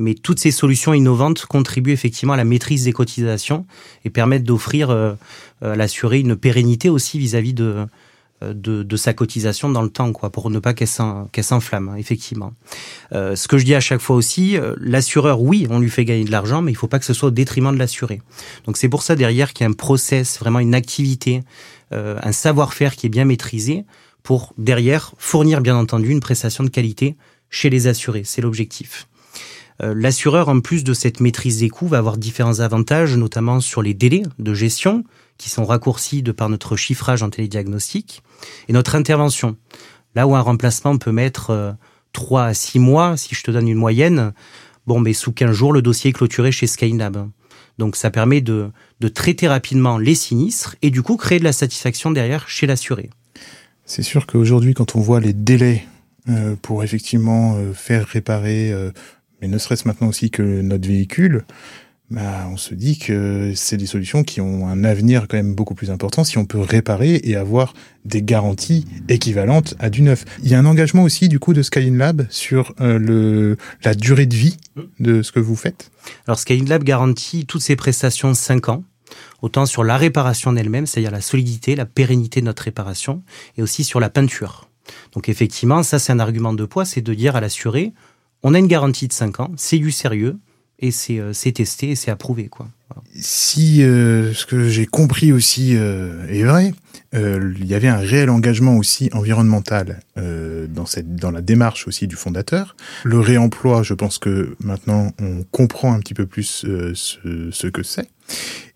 mais 0.00 0.14
toutes 0.14 0.40
ces 0.40 0.50
solutions 0.50 0.94
innovantes 0.94 1.46
contribuent 1.46 1.92
effectivement 1.92 2.32
à 2.32 2.36
la 2.36 2.44
maîtrise 2.44 2.84
des 2.84 2.92
cotisations 2.92 3.66
et 4.04 4.10
permettent 4.10 4.44
d'offrir 4.44 4.90
euh, 4.90 5.14
à 5.62 5.76
l'assuré 5.76 6.20
une 6.20 6.36
pérennité 6.36 6.88
aussi 6.88 7.18
vis-à-vis 7.18 7.54
de, 7.54 7.86
euh, 8.42 8.54
de, 8.54 8.82
de, 8.82 8.96
sa 8.96 9.12
cotisation 9.12 9.68
dans 9.68 9.82
le 9.82 9.90
temps, 9.90 10.12
quoi, 10.12 10.30
pour 10.30 10.48
ne 10.48 10.58
pas 10.58 10.72
qu'elle 10.72 10.88
s'enflamme, 11.44 11.94
effectivement. 11.98 12.54
Euh, 13.12 13.36
ce 13.36 13.48
que 13.48 13.58
je 13.58 13.66
dis 13.66 13.74
à 13.74 13.80
chaque 13.80 14.00
fois 14.00 14.16
aussi, 14.16 14.56
euh, 14.56 14.74
l'assureur, 14.80 15.42
oui, 15.42 15.66
on 15.68 15.78
lui 15.78 15.90
fait 15.90 16.06
gagner 16.06 16.24
de 16.24 16.30
l'argent, 16.30 16.62
mais 16.62 16.72
il 16.72 16.74
faut 16.74 16.86
pas 16.86 16.98
que 16.98 17.04
ce 17.04 17.12
soit 17.12 17.28
au 17.28 17.32
détriment 17.32 17.72
de 17.72 17.78
l'assuré. 17.78 18.22
Donc 18.64 18.78
c'est 18.78 18.88
pour 18.88 19.02
ça 19.02 19.14
derrière 19.14 19.52
qu'il 19.52 19.64
y 19.64 19.66
a 19.66 19.70
un 19.70 19.74
process, 19.74 20.38
vraiment 20.38 20.58
une 20.58 20.74
activité, 20.74 21.42
euh, 21.92 22.18
un 22.22 22.32
savoir-faire 22.32 22.96
qui 22.96 23.06
est 23.06 23.10
bien 23.10 23.26
maîtrisé 23.26 23.84
pour 24.22 24.54
derrière 24.56 25.12
fournir 25.18 25.60
bien 25.60 25.76
entendu 25.76 26.08
une 26.10 26.20
prestation 26.20 26.64
de 26.64 26.70
qualité 26.70 27.16
chez 27.50 27.68
les 27.68 27.88
assurés. 27.88 28.22
C'est 28.24 28.40
l'objectif. 28.40 29.06
Euh, 29.82 29.94
l'assureur, 29.96 30.48
en 30.48 30.60
plus 30.60 30.84
de 30.84 30.92
cette 30.92 31.20
maîtrise 31.20 31.60
des 31.60 31.68
coûts, 31.68 31.88
va 31.88 31.98
avoir 31.98 32.18
différents 32.18 32.60
avantages, 32.60 33.16
notamment 33.16 33.60
sur 33.60 33.82
les 33.82 33.94
délais 33.94 34.22
de 34.38 34.54
gestion, 34.54 35.04
qui 35.38 35.50
sont 35.50 35.64
raccourcis 35.64 36.22
de 36.22 36.32
par 36.32 36.48
notre 36.48 36.76
chiffrage 36.76 37.22
en 37.22 37.30
télédiagnostic, 37.30 38.22
et 38.68 38.72
notre 38.72 38.94
intervention. 38.94 39.56
Là 40.14 40.26
où 40.26 40.34
un 40.34 40.40
remplacement 40.40 40.98
peut 40.98 41.12
mettre 41.12 41.76
3 42.12 42.44
à 42.44 42.54
6 42.54 42.78
mois, 42.78 43.16
si 43.16 43.34
je 43.34 43.42
te 43.42 43.50
donne 43.50 43.68
une 43.68 43.78
moyenne, 43.78 44.32
bon, 44.86 45.00
mais 45.00 45.12
sous 45.12 45.32
15 45.32 45.52
jours, 45.52 45.72
le 45.72 45.82
dossier 45.82 46.10
est 46.10 46.14
clôturé 46.14 46.52
chez 46.52 46.66
Skylab. 46.66 47.28
Donc 47.78 47.96
ça 47.96 48.10
permet 48.10 48.42
de, 48.42 48.70
de 49.00 49.08
traiter 49.08 49.48
rapidement 49.48 49.96
les 49.96 50.14
sinistres 50.14 50.76
et 50.82 50.90
du 50.90 51.02
coup 51.02 51.16
créer 51.16 51.38
de 51.38 51.44
la 51.44 51.52
satisfaction 51.52 52.10
derrière 52.10 52.48
chez 52.48 52.66
l'assuré. 52.66 53.08
C'est 53.86 54.02
sûr 54.02 54.26
qu'aujourd'hui, 54.26 54.74
quand 54.74 54.96
on 54.96 55.00
voit 55.00 55.20
les 55.20 55.32
délais 55.32 55.86
euh, 56.28 56.54
pour 56.60 56.84
effectivement 56.84 57.56
euh, 57.56 57.72
faire 57.72 58.06
réparer, 58.06 58.70
euh, 58.70 58.92
mais 59.40 59.48
ne 59.48 59.58
serait-ce 59.58 59.86
maintenant 59.86 60.08
aussi 60.08 60.30
que 60.30 60.42
notre 60.42 60.86
véhicule, 60.88 61.44
bah, 62.10 62.48
on 62.50 62.56
se 62.56 62.74
dit 62.74 62.98
que 62.98 63.52
c'est 63.54 63.76
des 63.76 63.86
solutions 63.86 64.24
qui 64.24 64.40
ont 64.40 64.66
un 64.66 64.82
avenir 64.82 65.28
quand 65.28 65.36
même 65.36 65.54
beaucoup 65.54 65.74
plus 65.74 65.90
important 65.90 66.24
si 66.24 66.38
on 66.38 66.44
peut 66.44 66.58
réparer 66.58 67.20
et 67.22 67.36
avoir 67.36 67.72
des 68.04 68.20
garanties 68.22 68.84
équivalentes 69.08 69.74
à 69.78 69.90
du 69.90 70.02
neuf. 70.02 70.24
Il 70.42 70.50
y 70.50 70.54
a 70.54 70.58
un 70.58 70.66
engagement 70.66 71.04
aussi 71.04 71.28
du 71.28 71.38
coup 71.38 71.54
de 71.54 71.62
Skyline 71.62 71.98
Lab 71.98 72.26
sur 72.28 72.74
le, 72.80 73.56
la 73.84 73.94
durée 73.94 74.26
de 74.26 74.34
vie 74.34 74.56
de 74.98 75.22
ce 75.22 75.30
que 75.30 75.38
vous 75.38 75.54
faites? 75.54 75.92
Alors 76.26 76.38
Skyline 76.40 76.68
Lab 76.68 76.82
garantit 76.82 77.46
toutes 77.46 77.62
ses 77.62 77.76
prestations 77.76 78.34
5 78.34 78.68
ans 78.70 78.84
autant 79.42 79.66
sur 79.66 79.84
la 79.84 79.96
réparation 79.96 80.54
elle-même, 80.56 80.86
c'est-à-dire 80.86 81.10
la 81.10 81.20
solidité, 81.20 81.74
la 81.76 81.86
pérennité 81.86 82.40
de 82.40 82.46
notre 82.46 82.64
réparation, 82.64 83.22
et 83.56 83.62
aussi 83.62 83.84
sur 83.84 84.00
la 84.00 84.10
peinture. 84.10 84.68
Donc 85.12 85.28
effectivement, 85.28 85.82
ça 85.82 85.98
c'est 85.98 86.12
un 86.12 86.20
argument 86.20 86.52
de 86.52 86.64
poids, 86.64 86.84
c'est 86.84 87.00
de 87.00 87.14
dire 87.14 87.36
à 87.36 87.40
l'assuré, 87.40 87.92
on 88.42 88.54
a 88.54 88.58
une 88.58 88.66
garantie 88.66 89.08
de 89.08 89.12
5 89.12 89.40
ans, 89.40 89.52
c'est 89.56 89.78
du 89.78 89.90
sérieux, 89.90 90.38
et 90.80 90.90
c'est 90.90 91.18
euh, 91.18 91.32
testé 91.32 91.90
et 91.90 91.94
c'est 91.94 92.10
approuvé. 92.10 92.48
quoi. 92.48 92.68
Si 93.14 93.82
euh, 93.82 94.32
ce 94.34 94.46
que 94.46 94.68
j'ai 94.68 94.86
compris 94.86 95.32
aussi 95.32 95.76
euh, 95.76 96.26
est 96.28 96.42
vrai, 96.42 96.72
il 97.12 97.66
y 97.66 97.74
avait 97.74 97.88
un 97.88 97.96
réel 97.96 98.30
engagement 98.30 98.76
aussi 98.76 99.10
environnemental 99.12 99.98
dans 100.16 100.86
cette 100.86 101.16
dans 101.16 101.32
la 101.32 101.40
démarche 101.40 101.88
aussi 101.88 102.06
du 102.06 102.14
fondateur. 102.14 102.76
Le 103.02 103.18
réemploi, 103.18 103.82
je 103.82 103.94
pense 103.94 104.18
que 104.18 104.54
maintenant 104.60 105.12
on 105.20 105.42
comprend 105.50 105.92
un 105.92 105.98
petit 105.98 106.14
peu 106.14 106.26
plus 106.26 106.44
ce, 106.44 106.94
ce 106.94 107.66
que 107.66 107.82
c'est. 107.82 108.08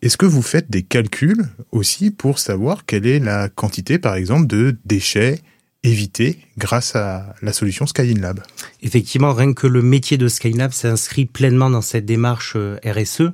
Est-ce 0.02 0.16
que 0.16 0.26
vous 0.26 0.42
faites 0.42 0.68
des 0.68 0.82
calculs 0.82 1.46
aussi 1.70 2.10
pour 2.10 2.40
savoir 2.40 2.84
quelle 2.86 3.06
est 3.06 3.20
la 3.20 3.48
quantité, 3.48 4.00
par 4.00 4.16
exemple, 4.16 4.48
de 4.48 4.76
déchets 4.84 5.40
évités 5.84 6.38
grâce 6.58 6.96
à 6.96 7.34
la 7.42 7.52
solution 7.52 7.86
Skyline 7.86 8.20
Lab 8.20 8.40
Effectivement, 8.82 9.32
rien 9.32 9.52
que 9.52 9.66
le 9.66 9.82
métier 9.82 10.18
de 10.18 10.26
Skyline 10.26 10.58
Lab 10.58 10.72
s'inscrit 10.72 11.26
pleinement 11.26 11.70
dans 11.70 11.82
cette 11.82 12.06
démarche 12.06 12.54
euh, 12.56 12.78
RSE. 12.84 13.30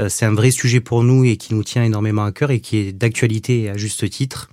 Euh, 0.00 0.08
c'est 0.08 0.24
un 0.24 0.34
vrai 0.34 0.50
sujet 0.50 0.80
pour 0.80 1.04
nous 1.04 1.24
et 1.24 1.36
qui 1.36 1.54
nous 1.54 1.62
tient 1.62 1.84
énormément 1.84 2.24
à 2.24 2.32
cœur 2.32 2.50
et 2.50 2.60
qui 2.60 2.78
est 2.78 2.92
d'actualité 2.92 3.70
à 3.70 3.76
juste 3.76 4.08
titre. 4.10 4.50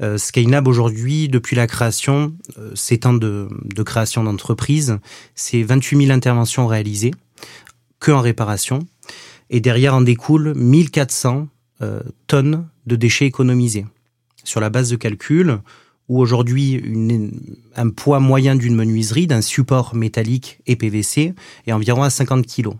Euh, 0.00 0.18
Skylab 0.18 0.68
aujourd'hui, 0.68 1.28
depuis 1.28 1.56
la 1.56 1.66
création, 1.66 2.34
ces 2.74 2.98
temps 2.98 3.14
de, 3.14 3.48
de 3.64 3.82
création 3.82 4.22
d'entreprise, 4.22 4.98
c'est 5.34 5.62
28 5.62 6.06
000 6.06 6.12
interventions 6.12 6.66
réalisées, 6.66 7.12
que 7.98 8.12
en 8.12 8.20
réparation, 8.20 8.86
et 9.50 9.60
derrière 9.60 9.94
en 9.94 10.00
découle 10.00 10.54
1400 10.54 11.48
euh, 11.82 12.00
tonnes 12.28 12.68
de 12.86 12.96
déchets 12.96 13.26
économisés. 13.26 13.84
Sur 14.44 14.60
la 14.60 14.70
base 14.70 14.90
de 14.90 14.96
calcul, 14.96 15.58
où 16.08 16.20
aujourd'hui 16.20 16.82
un 17.76 17.90
poids 17.90 18.20
moyen 18.20 18.56
d'une 18.56 18.74
menuiserie, 18.74 19.26
d'un 19.26 19.40
support 19.40 19.94
métallique 19.94 20.60
et 20.66 20.76
PVC, 20.76 21.34
est 21.66 21.72
environ 21.72 22.02
à 22.02 22.10
50 22.10 22.46
kg. 22.46 22.70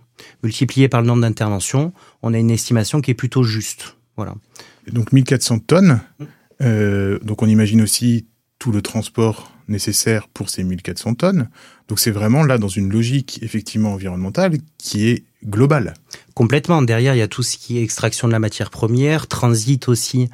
Multiplié 0.43 0.89
par 0.89 1.01
le 1.01 1.07
nombre 1.07 1.23
d'interventions, 1.23 1.93
on 2.23 2.35
a 2.35 2.39
une 2.39 2.51
estimation 2.51 3.01
qui 3.01 3.11
est 3.11 3.15
plutôt 3.15 3.43
juste. 3.43 3.97
Voilà. 4.17 4.35
Donc 4.91 5.13
1400 5.13 5.61
tonnes. 5.61 6.01
Euh, 6.61 7.19
donc 7.21 7.43
on 7.43 7.47
imagine 7.47 7.83
aussi 7.83 8.27
tout 8.59 8.73
le 8.73 8.83
transport 8.83 9.53
nécessaire 9.69 10.29
pour 10.29 10.51
ces 10.51 10.63
1400 10.63 11.15
tonnes. 11.15 11.49
Donc 11.89 11.99
c'est 11.99 12.11
vraiment 12.11 12.45
là 12.45 12.59
dans 12.59 12.69
une 12.69 12.91
logique 12.91 13.41
effectivement 13.43 13.93
environnementale 13.93 14.59
qui 14.79 15.09
est 15.09 15.25
globale. 15.45 15.95
Complètement. 16.35 16.83
Derrière, 16.83 17.15
il 17.15 17.19
y 17.19 17.23
a 17.23 17.29
tout 17.29 17.43
ce 17.43 17.57
qui 17.57 17.79
est 17.79 17.83
extraction 17.83 18.29
de 18.29 18.33
la 18.33 18.39
matière 18.39 18.71
première, 18.71 19.27
transit 19.27 19.89
aussi 19.89 20.29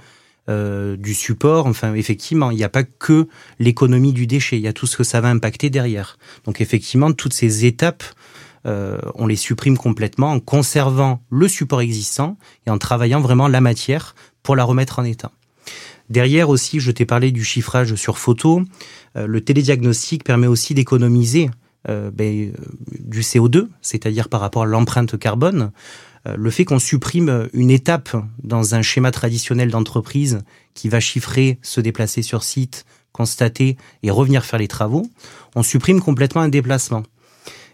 euh, 0.51 0.97
du 0.97 1.15
support. 1.15 1.67
Enfin, 1.67 1.95
effectivement, 1.95 2.51
il 2.51 2.57
n'y 2.57 2.65
a 2.65 2.69
pas 2.69 2.83
que 2.83 3.29
l'économie 3.61 4.13
du 4.13 4.27
déchet. 4.27 4.57
Il 4.57 4.63
y 4.63 4.69
a 4.69 4.73
tout 4.73 4.87
ce 4.87 4.97
que 4.97 5.05
ça 5.05 5.21
va 5.21 5.29
impacter 5.29 5.71
derrière. 5.71 6.19
Donc 6.45 6.61
effectivement, 6.61 7.13
toutes 7.13 7.35
ces 7.35 7.67
étapes, 7.67 8.03
euh, 8.67 8.99
on 9.15 9.29
les 9.29 9.37
supprime 9.37 9.79
complètement 9.79 10.33
en 10.33 10.41
conservant 10.41 11.23
le 11.31 11.47
support 11.47 11.81
existant 11.81 12.37
et 12.67 12.71
en 12.71 12.79
travaillant 12.79 13.21
vraiment 13.21 13.47
la 13.47 13.61
matière 13.61 14.17
pour 14.43 14.57
la 14.57 14.65
remettre 14.65 14.99
en 14.99 15.05
état. 15.05 15.31
Derrière 16.09 16.49
aussi, 16.49 16.81
je 16.81 16.91
t'ai 16.91 17.07
parlé 17.07 17.31
du 17.31 17.45
chiffrage 17.45 17.95
sur 17.95 18.19
photo. 18.19 18.63
Euh, 19.17 19.29
le 19.29 19.41
télédiagnostic 19.43 20.25
permet 20.25 20.49
aussi 20.49 20.75
d'économiser 20.75 21.51
ben, 21.87 22.53
du 22.99 23.23
CO2, 23.23 23.69
c'est-à-dire 23.81 24.29
par 24.29 24.41
rapport 24.41 24.65
à 24.65 24.67
l'empreinte 24.67 25.19
carbone. 25.19 25.71
Euh, 26.27 26.35
le 26.37 26.51
fait 26.51 26.65
qu'on 26.65 26.79
supprime 26.79 27.49
une 27.53 27.71
étape 27.71 28.17
dans 28.43 28.75
un 28.75 28.83
schéma 28.83 29.11
traditionnel 29.11 29.71
d'entreprise 29.71 30.41
qui 30.75 30.89
va 30.89 31.01
chiffrer, 31.01 31.59
se 31.63 31.81
déplacer 31.81 32.23
sur 32.23 32.43
site, 32.43 32.85
constater 33.13 33.77
et 34.03 34.11
revenir 34.11 34.45
faire 34.45 34.59
les 34.59 34.69
travaux, 34.69 35.07
on 35.55 35.63
supprime 35.63 36.01
complètement 36.01 36.43
un 36.43 36.49
déplacement. 36.49 37.03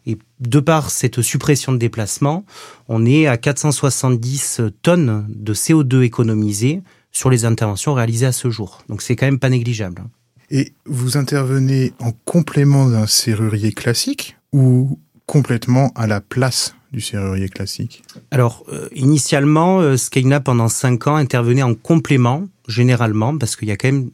Et 0.07 0.19
de 0.39 0.61
par 0.61 0.91
cette 0.91 1.21
suppression 1.21 1.73
de 1.73 1.79
déplacement, 1.79 2.45
on 2.89 3.05
est 3.05 3.27
à 3.27 3.37
470 3.37 4.61
tonnes 4.83 5.27
de 5.29 5.53
CO2 5.53 6.03
économisées 6.03 6.83
sur 7.11 7.29
les 7.29 7.45
interventions 7.45 7.95
réalisées 7.95 8.27
à 8.27 8.33
ce 8.33 8.51
jour. 8.51 8.83
Donc 8.89 9.03
c'est 9.03 9.17
quand 9.17 9.27
même 9.27 9.41
pas 9.41 9.49
négligeable. 9.49 10.05
Et 10.51 10.75
vous 10.85 11.17
intervenez 11.17 11.93
en 11.99 12.13
complément 12.25 12.89
d'un 12.89 13.09
serrurier 13.09 13.73
classique 13.73 14.37
ou 14.53 14.99
complètement 15.27 15.93
à 15.95 16.07
la 16.07 16.21
place 16.21 16.75
du 16.93 17.01
serrurier 17.01 17.49
classique 17.49 18.03
Alors, 18.31 18.65
euh, 18.73 18.89
initialement, 18.95 19.81
euh, 19.81 19.97
pendant 20.45 20.69
5 20.69 21.09
ans, 21.09 21.17
intervenait 21.17 21.63
en 21.63 21.75
complément, 21.75 22.49
généralement, 22.69 23.37
parce 23.37 23.57
qu'il 23.57 23.69
y 23.69 23.73
a 23.73 23.77
quand 23.77 23.89
même 23.89 24.11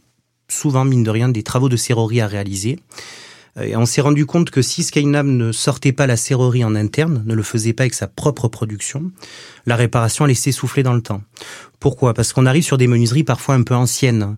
souvent, 0.48 0.84
mine 0.84 1.02
de 1.02 1.10
rien, 1.10 1.28
des 1.28 1.42
travaux 1.42 1.68
de 1.68 1.76
serrurerie 1.76 2.20
à 2.20 2.26
réaliser. 2.26 2.78
Euh, 3.56 3.64
et 3.64 3.76
on 3.76 3.86
s'est 3.86 4.00
rendu 4.00 4.26
compte 4.26 4.50
que 4.50 4.62
si 4.62 4.82
Skynab 4.82 5.26
ne 5.26 5.52
sortait 5.52 5.92
pas 5.92 6.06
la 6.06 6.16
serrerie 6.16 6.64
en 6.64 6.74
interne, 6.74 7.22
ne 7.26 7.34
le 7.34 7.42
faisait 7.42 7.72
pas 7.72 7.84
avec 7.84 7.94
sa 7.94 8.06
propre 8.06 8.48
production, 8.48 9.10
la 9.66 9.76
réparation 9.76 10.24
allait 10.24 10.34
s'essouffler 10.34 10.82
dans 10.82 10.94
le 10.94 11.02
temps. 11.02 11.22
Pourquoi? 11.80 12.14
Parce 12.14 12.32
qu'on 12.32 12.46
arrive 12.46 12.64
sur 12.64 12.78
des 12.78 12.86
menuiseries 12.86 13.24
parfois 13.24 13.54
un 13.54 13.62
peu 13.62 13.74
anciennes, 13.74 14.36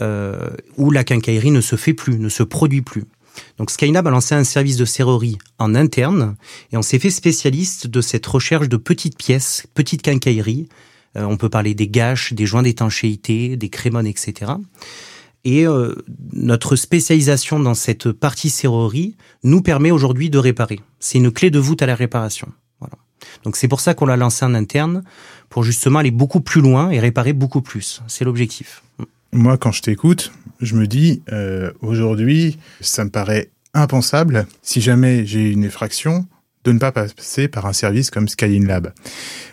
euh, 0.00 0.50
où 0.76 0.90
la 0.90 1.04
quincaillerie 1.04 1.50
ne 1.50 1.60
se 1.60 1.76
fait 1.76 1.94
plus, 1.94 2.18
ne 2.18 2.28
se 2.28 2.42
produit 2.42 2.82
plus. 2.82 3.04
Donc 3.58 3.70
Skynab 3.70 4.06
a 4.06 4.10
lancé 4.10 4.34
un 4.34 4.44
service 4.44 4.76
de 4.76 4.84
serrerie 4.84 5.38
en 5.58 5.74
interne 5.74 6.36
et 6.72 6.76
on 6.76 6.82
s'est 6.82 6.98
fait 6.98 7.10
spécialiste 7.10 7.86
de 7.86 8.00
cette 8.00 8.26
recherche 8.26 8.68
de 8.68 8.76
petites 8.76 9.16
pièces, 9.16 9.66
petites 9.74 10.02
quincailleries. 10.02 10.68
Euh, 11.16 11.24
on 11.24 11.36
peut 11.36 11.48
parler 11.48 11.74
des 11.74 11.88
gâches, 11.88 12.32
des 12.32 12.46
joints 12.46 12.62
d'étanchéité, 12.62 13.56
des 13.56 13.68
crémones, 13.68 14.06
etc. 14.06 14.52
Et 15.44 15.66
euh, 15.66 15.94
notre 16.32 16.76
spécialisation 16.76 17.60
dans 17.60 17.74
cette 17.74 18.10
partie 18.10 18.50
serrurerie 18.50 19.16
nous 19.44 19.62
permet 19.62 19.90
aujourd'hui 19.90 20.28
de 20.28 20.38
réparer. 20.38 20.80
C'est 20.98 21.18
une 21.18 21.30
clé 21.30 21.50
de 21.50 21.58
voûte 21.58 21.82
à 21.82 21.86
la 21.86 21.94
réparation. 21.94 22.48
Voilà. 22.80 22.96
Donc 23.44 23.56
c'est 23.56 23.68
pour 23.68 23.80
ça 23.80 23.94
qu'on 23.94 24.06
l'a 24.06 24.16
lancé 24.16 24.44
en 24.44 24.54
interne, 24.54 25.04
pour 25.48 25.62
justement 25.62 26.00
aller 26.00 26.10
beaucoup 26.10 26.40
plus 26.40 26.60
loin 26.60 26.90
et 26.90 26.98
réparer 26.98 27.32
beaucoup 27.32 27.62
plus. 27.62 28.02
C'est 28.08 28.24
l'objectif. 28.24 28.82
Moi, 29.36 29.58
quand 29.58 29.70
je 29.70 29.82
t'écoute, 29.82 30.32
je 30.62 30.74
me 30.76 30.86
dis, 30.86 31.22
euh, 31.30 31.70
aujourd'hui, 31.82 32.58
ça 32.80 33.04
me 33.04 33.10
paraît 33.10 33.50
impensable, 33.74 34.46
si 34.62 34.80
jamais 34.80 35.26
j'ai 35.26 35.50
une 35.50 35.62
effraction, 35.62 36.26
de 36.64 36.72
ne 36.72 36.78
pas 36.78 36.90
passer 36.90 37.46
par 37.46 37.66
un 37.66 37.74
service 37.74 38.10
comme 38.10 38.28
Skyline 38.28 38.66
Lab. 38.66 38.94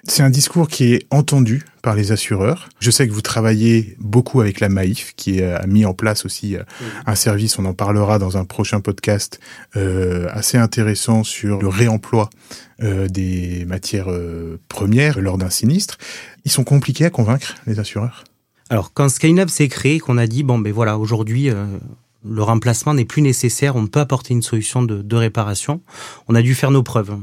C'est 0.07 0.23
un 0.23 0.29
discours 0.29 0.69
qui 0.69 0.93
est 0.93 1.05
entendu 1.11 1.65
par 1.81 1.95
les 1.95 2.13
assureurs. 2.13 2.69
Je 2.79 2.91
sais 2.91 3.05
que 3.05 3.11
vous 3.11 3.21
travaillez 3.21 3.97
beaucoup 3.99 4.39
avec 4.39 4.61
la 4.61 4.69
Maïf, 4.69 5.13
qui 5.17 5.43
a 5.43 5.67
mis 5.67 5.83
en 5.83 5.93
place 5.93 6.23
aussi 6.23 6.55
euh, 6.55 6.63
un 7.05 7.15
service, 7.15 7.59
on 7.59 7.65
en 7.65 7.73
parlera 7.73 8.19
dans 8.19 8.37
un 8.37 8.45
prochain 8.45 8.79
podcast, 8.79 9.41
euh, 9.75 10.29
assez 10.31 10.57
intéressant 10.57 11.25
sur 11.25 11.61
le 11.61 11.67
réemploi 11.67 12.29
euh, 12.81 13.09
des 13.09 13.65
matières 13.65 14.09
premières 14.69 15.19
lors 15.19 15.37
d'un 15.37 15.49
sinistre. 15.49 15.97
Ils 16.45 16.51
sont 16.51 16.63
compliqués 16.63 17.03
à 17.03 17.09
convaincre, 17.09 17.55
les 17.67 17.79
assureurs? 17.79 18.23
Alors 18.73 18.91
quand 18.91 19.07
Skylab 19.07 19.49
s'est 19.49 19.67
créé, 19.67 19.99
qu'on 19.99 20.17
a 20.17 20.25
dit 20.25 20.41
bon 20.41 20.57
ben 20.57 20.73
voilà 20.73 20.97
aujourd'hui 20.97 21.51
le 22.25 22.41
remplacement 22.41 22.95
n'est 22.95 23.05
plus 23.05 23.21
nécessaire, 23.21 23.75
on 23.75 23.85
peut 23.85 23.99
apporter 23.99 24.33
une 24.33 24.41
solution 24.41 24.81
de, 24.81 25.15
réparation. 25.15 25.81
On 26.27 26.33
a 26.33 26.41
dû 26.41 26.55
faire 26.55 26.71
nos 26.71 26.81
preuves. 26.81 27.15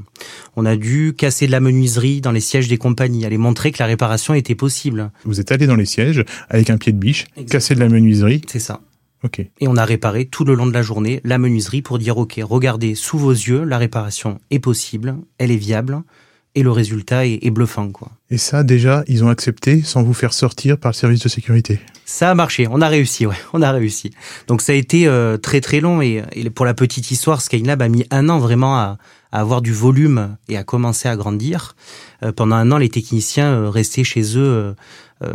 On 0.55 0.65
a 0.65 0.77
dû 0.77 1.13
casser 1.17 1.49
de 1.49 1.51
la 1.51 1.59
menuiserie 1.59 2.21
dans 2.21 2.31
les 2.31 2.41
sièges 2.41 2.69
des 2.69 2.79
compagnies, 2.79 3.25
aller 3.25 3.37
montrer 3.37 3.73
que 3.73 3.79
la 3.81 3.87
réparation 3.87 4.33
était 4.35 4.55
possible. 4.55 5.11
Vous 5.25 5.41
êtes 5.41 5.51
allé 5.51 5.67
dans 5.67 5.75
les 5.75 5.87
sièges 5.87 6.25
avec 6.51 6.71
un 6.71 6.79
pied 6.79 6.93
de 6.93 6.99
biche, 6.99 7.27
casser 7.49 7.75
de 7.75 7.81
la 7.81 7.89
menuiserie. 7.89 8.43
C'est 8.47 8.61
ça. 8.61 8.81
Ok. 9.25 9.41
Et 9.41 9.67
on 9.67 9.77
a 9.77 9.85
réparé 9.85 10.27
tout 10.27 10.45
le 10.45 10.55
long 10.55 10.69
de 10.69 10.73
la 10.73 10.83
journée 10.83 11.21
la 11.25 11.39
menuiserie 11.39 11.83
pour 11.83 11.99
dire 11.99 12.17
ok, 12.17 12.41
regardez 12.43 12.95
sous 12.95 13.19
vos 13.19 13.33
yeux, 13.33 13.65
la 13.65 13.77
réparation 13.77 14.39
est 14.51 14.61
possible, 14.61 15.17
elle 15.39 15.51
est 15.51 15.57
viable, 15.57 16.03
et 16.55 16.63
le 16.63 16.71
résultat 16.71 17.27
est, 17.27 17.39
est 17.43 17.51
bluffant. 17.51 17.91
Quoi. 17.91 18.11
Et 18.31 18.39
ça, 18.39 18.63
déjà, 18.63 19.05
ils 19.07 19.25
ont 19.25 19.29
accepté 19.29 19.83
sans 19.83 20.03
vous 20.03 20.15
faire 20.15 20.33
sortir 20.33 20.79
par 20.79 20.93
le 20.93 20.97
service 20.97 21.21
de 21.21 21.29
sécurité 21.29 21.81
ça 22.07 22.29
a 22.29 22.35
marché, 22.35 22.67
on 22.69 22.81
a 22.81 22.89
réussi, 22.89 23.25
ouais, 23.25 23.37
on 23.53 23.63
a 23.63 23.71
réussi. 23.71 24.11
Donc 24.49 24.63
ça 24.63 24.73
a 24.73 24.75
été 24.75 25.07
euh, 25.07 25.37
très 25.37 25.61
très 25.61 25.79
long 25.79 26.03
et, 26.03 26.25
et, 26.33 26.51
pour 26.51 26.67
la 26.67 26.75
petite 26.75 27.13
histoire, 27.13 27.41
Skylab 27.41 27.81
a 27.81 27.89
mis 27.89 28.05
un 28.11 28.29
an 28.29 28.41
vraiment 28.41 28.77
à, 28.77 28.99
à 29.33 29.41
avoir 29.41 29.63
du 29.63 29.73
volume 29.73 30.37
et 30.49 30.57
à 30.57 30.65
commencer 30.65 31.09
à 31.09 31.17
grandir. 31.17 31.77
Euh, 32.23 32.33
pendant 32.33 32.57
un 32.57 32.71
an, 32.73 32.79
les 32.79 32.89
techniciens 32.89 33.53
euh, 33.53 33.71
restaient 33.71 34.05
chez 34.05 34.37
eux 34.37 34.45
euh, 34.45 34.73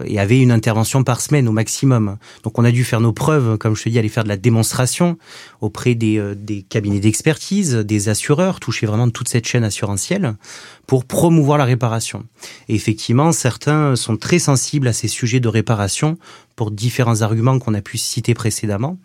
et 0.06 0.20
avaient 0.20 0.40
une 0.40 0.52
intervention 0.52 1.04
par 1.04 1.22
semaine 1.22 1.48
au 1.48 1.52
maximum. 1.52 2.18
Donc 2.44 2.58
on 2.58 2.66
a 2.66 2.72
dû 2.72 2.84
faire 2.84 3.02
nos 3.02 3.14
preuves, 3.14 3.58
comme 3.58 3.76
je 3.76 3.84
te 3.84 3.90
dis, 3.90 4.00
aller 4.00 4.10
faire 4.10 4.24
de 4.24 4.30
la 4.30 4.38
démonstration 4.38 5.18
auprès 5.62 5.96
des, 5.96 6.34
des 6.36 6.64
cabinets 6.64 7.00
d'expertise, 7.00 7.76
des 7.76 8.10
assureurs, 8.10 8.60
toucher 8.60 8.86
vraiment 8.86 9.10
toute 9.10 9.30
cette 9.30 9.48
chaîne 9.48 9.64
assurantielle 9.64 10.36
pour 10.88 11.06
promouvoir 11.06 11.58
la 11.58 11.66
réparation. 11.66 12.26
Et 12.70 12.76
effectivement, 12.76 13.32
certains 13.32 13.96
sont 13.96 14.18
très 14.18 14.40
sensibles 14.40 14.88
à 14.88 14.94
ces 14.94 15.08
sujets 15.08 15.40
de 15.40 15.48
réparation 15.48 16.18
pour 16.56 16.72
différents 16.72 17.22
arguments 17.22 17.60
qu'on 17.60 17.74
a 17.74 17.82
pu 17.82 17.98
citer 17.98 18.34
précédemment. 18.34 18.98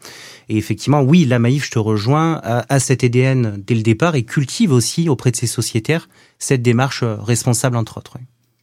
Et 0.49 0.57
effectivement, 0.57 1.03
oui, 1.03 1.25
la 1.25 1.39
Maïf, 1.39 1.67
je 1.67 1.71
te 1.71 1.79
rejoins, 1.79 2.41
a, 2.43 2.79
cet 2.79 3.05
EDN 3.05 3.63
dès 3.67 3.75
le 3.75 3.83
départ 3.83 4.15
et 4.15 4.23
cultive 4.23 4.73
aussi 4.73 5.09
auprès 5.09 5.31
de 5.31 5.37
ses 5.37 5.47
sociétaires 5.47 6.09
cette 6.39 6.63
démarche 6.63 7.03
responsable, 7.05 7.77
entre 7.77 7.99
autres. 7.99 8.17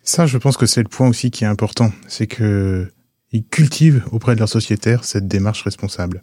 Ça, 0.08 0.26
je 0.26 0.38
pense 0.38 0.56
que 0.56 0.66
c'est 0.66 0.82
le 0.82 0.88
point 0.88 1.10
aussi 1.10 1.32
qui 1.32 1.44
est 1.44 1.48
important. 1.48 1.92
C'est 2.08 2.28
que 2.28 2.90
ils 3.34 3.44
cultivent 3.44 4.06
auprès 4.14 4.36
de 4.36 4.40
leurs 4.40 4.48
sociétaires 4.48 5.04
cette 5.04 5.28
démarche 5.28 5.64
responsable. 5.64 6.22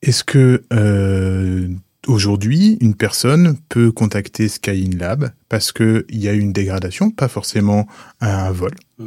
Est-ce 0.00 0.24
que 0.24 0.64
euh, 0.72 1.68
aujourd'hui, 2.06 2.78
une 2.80 2.94
personne 2.94 3.58
peut 3.68 3.92
contacter 3.92 4.48
Sky 4.48 4.86
Lab 4.86 5.32
parce 5.50 5.70
qu'il 5.70 6.06
y 6.08 6.26
a 6.26 6.32
une 6.32 6.54
dégradation, 6.54 7.10
pas 7.10 7.28
forcément 7.28 7.86
un 8.22 8.50
vol, 8.52 8.72
mmh. 8.98 9.04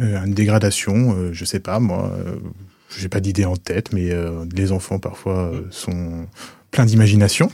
euh, 0.00 0.24
une 0.24 0.34
dégradation, 0.34 1.14
euh, 1.14 1.32
je 1.32 1.44
sais 1.44 1.60
pas 1.60 1.78
moi, 1.78 2.12
euh, 2.16 2.34
j'ai 2.98 3.08
pas 3.08 3.20
d'idée 3.20 3.44
en 3.44 3.56
tête, 3.56 3.92
mais 3.92 4.10
euh, 4.10 4.44
les 4.52 4.72
enfants 4.72 4.98
parfois 4.98 5.52
euh, 5.52 5.62
sont 5.70 6.26
pleins 6.72 6.84
d'imagination, 6.84 7.48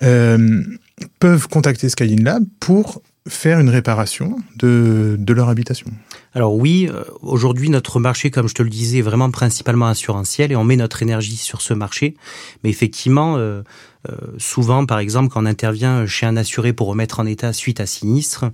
peuvent 0.00 1.46
contacter 1.48 1.88
Skyline 1.88 2.24
Lab 2.24 2.44
pour 2.58 3.00
faire 3.28 3.60
une 3.60 3.68
réparation 3.68 4.36
de, 4.56 5.16
de 5.18 5.32
leur 5.32 5.48
habitation. 5.48 5.86
Alors 6.34 6.54
oui, 6.54 6.88
aujourd'hui 7.22 7.70
notre 7.70 8.00
marché, 8.00 8.30
comme 8.30 8.48
je 8.48 8.54
te 8.54 8.62
le 8.62 8.70
disais, 8.70 8.98
est 8.98 9.02
vraiment 9.02 9.30
principalement 9.30 9.86
assurantiel 9.86 10.52
et 10.52 10.56
on 10.56 10.64
met 10.64 10.76
notre 10.76 11.02
énergie 11.02 11.36
sur 11.36 11.60
ce 11.60 11.74
marché. 11.74 12.16
Mais 12.62 12.70
effectivement, 12.70 13.36
euh, 13.36 13.62
euh, 14.08 14.14
souvent, 14.38 14.86
par 14.86 14.98
exemple, 14.98 15.28
quand 15.30 15.42
on 15.42 15.46
intervient 15.46 16.06
chez 16.06 16.26
un 16.26 16.36
assuré 16.36 16.72
pour 16.72 16.88
remettre 16.88 17.20
en 17.20 17.26
état 17.26 17.52
suite 17.52 17.80
à 17.80 17.86
sinistre, 17.86 18.46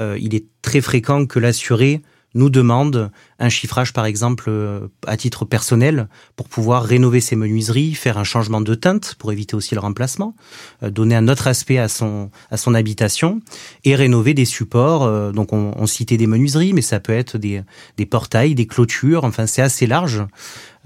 euh, 0.00 0.16
il 0.20 0.34
est 0.34 0.46
très 0.62 0.80
fréquent 0.80 1.26
que 1.26 1.38
l'assuré 1.38 2.02
nous 2.34 2.50
demande 2.50 3.10
un 3.38 3.48
chiffrage, 3.48 3.92
par 3.92 4.04
exemple, 4.04 4.44
euh, 4.48 4.88
à 5.06 5.16
titre 5.16 5.44
personnel, 5.44 6.08
pour 6.36 6.48
pouvoir 6.48 6.84
rénover 6.84 7.20
ses 7.20 7.36
menuiseries, 7.36 7.94
faire 7.94 8.18
un 8.18 8.24
changement 8.24 8.60
de 8.60 8.74
teinte 8.74 9.16
pour 9.18 9.32
éviter 9.32 9.56
aussi 9.56 9.74
le 9.74 9.80
remplacement, 9.80 10.36
euh, 10.82 10.90
donner 10.90 11.16
un 11.16 11.28
autre 11.28 11.46
aspect 11.48 11.78
à 11.78 11.88
son 11.88 12.30
à 12.50 12.56
son 12.56 12.74
habitation 12.74 13.40
et 13.84 13.94
rénover 13.94 14.34
des 14.34 14.44
supports. 14.44 15.04
Euh, 15.04 15.32
donc, 15.32 15.52
on, 15.52 15.72
on, 15.76 15.86
citait 15.86 16.16
des 16.16 16.26
menuiseries, 16.26 16.72
mais 16.72 16.82
ça 16.82 17.00
peut 17.00 17.12
être 17.12 17.38
des 17.38 17.62
des 17.96 18.06
portails, 18.06 18.54
des 18.54 18.66
clôtures. 18.66 19.24
Enfin, 19.24 19.46
c'est 19.46 19.62
assez 19.62 19.86
large. 19.86 20.24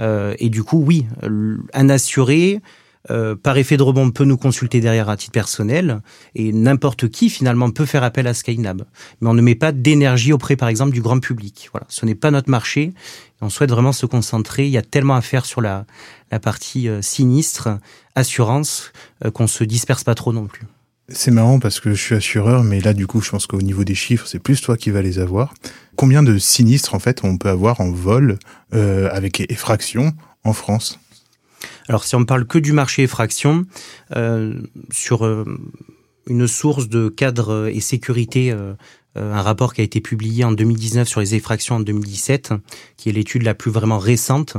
et 0.01 0.49
du 0.49 0.65
coup, 0.65 0.83
oui, 0.85 1.07
un 1.73 1.89
assuré 1.89 2.61
euh, 3.11 3.37
par 3.37 3.59
effet 3.59 3.77
de 3.77 3.83
rebond, 3.83 4.11
peut 4.11 4.25
nous 4.25 4.37
consulter 4.37 4.81
derrière 4.81 5.09
à 5.09 5.17
titre 5.17 5.33
personnel 5.33 6.01
et 6.35 6.53
n'importe 6.53 7.09
qui 7.09 7.29
finalement 7.29 7.71
peut 7.71 7.87
faire 7.87 8.03
appel 8.03 8.27
à 8.27 8.35
Skylab. 8.35 8.85
Mais 9.21 9.29
on 9.29 9.35
ne 9.35 9.43
met 9.43 9.55
pas 9.55 9.73
d'énergie 9.73 10.33
auprès, 10.33 10.57
par 10.57 10.69
exemple, 10.69 10.93
du 10.93 11.03
grand 11.03 11.21
public. 11.21 11.69
Voilà, 11.73 11.87
ce 11.89 12.07
n'est 12.07 12.15
pas 12.15 12.31
notre 12.31 12.51
marché. 12.51 12.93
On 13.41 13.51
souhaite 13.51 13.71
vraiment 13.71 13.93
se 13.93 14.07
concentrer. 14.07 14.65
Il 14.65 14.71
y 14.71 14.79
a 14.79 14.83
tellement 14.83 15.17
à 15.17 15.21
faire 15.21 15.45
sur 15.45 15.61
la, 15.61 15.85
la 16.31 16.41
partie 16.41 16.89
euh, 16.89 17.03
sinistre, 17.03 17.69
assurance, 18.15 18.93
euh, 19.25 19.31
qu'on 19.31 19.47
se 19.47 19.65
disperse 19.65 20.05
pas 20.05 20.15
trop 20.15 20.33
non 20.33 20.47
plus. 20.47 20.67
C'est 21.11 21.31
marrant 21.31 21.59
parce 21.59 21.81
que 21.81 21.91
je 21.91 22.01
suis 22.01 22.15
assureur, 22.15 22.65
mais 22.65 22.81
là, 22.81 22.95
du 22.95 23.07
coup, 23.07 23.21
je 23.21 23.31
pense 23.31 23.47
qu'au 23.47 23.61
niveau 23.61 23.85
des 23.85 23.95
chiffres, 23.95 24.27
c'est 24.27 24.39
plus 24.39 24.63
toi 24.63 24.79
qui 24.79 24.91
vas 24.91 25.03
les 25.03 25.19
avoir. 25.19 25.53
Combien 25.97 26.23
de 26.23 26.39
sinistres, 26.39 26.95
en 26.95 26.99
fait, 26.99 27.23
on 27.25 27.37
peut 27.37 27.51
avoir 27.51 27.83
en 27.83 27.91
vol 27.91 28.39
euh, 28.73 29.11
avec 29.13 29.41
effraction 29.53 30.15
en 30.45 30.55
France? 30.55 30.99
Alors 31.89 32.05
si 32.05 32.15
on 32.15 32.25
parle 32.25 32.47
que 32.47 32.59
du 32.59 32.73
marché 32.73 33.03
effraction, 33.03 33.65
euh, 34.17 34.55
sur 34.91 35.25
euh, 35.25 35.45
une 36.27 36.47
source 36.47 36.89
de 36.89 37.09
cadre 37.09 37.69
et 37.69 37.81
sécurité, 37.81 38.51
euh, 38.53 38.75
un 39.17 39.43
rapport 39.43 39.75
qui 39.75 39.81
a 39.81 39.85
été 39.85 40.01
publié 40.01 40.43
en 40.45 40.51
2019 40.51 41.07
sur 41.07 41.21
les 41.21 41.37
effractions 41.37 41.77
en 41.77 41.81
2017, 41.81 42.55
qui 42.97 43.09
est 43.09 43.13
l'étude 43.13 43.43
la 43.43 43.55
plus 43.55 43.71
vraiment 43.71 43.99
récente, 43.99 44.57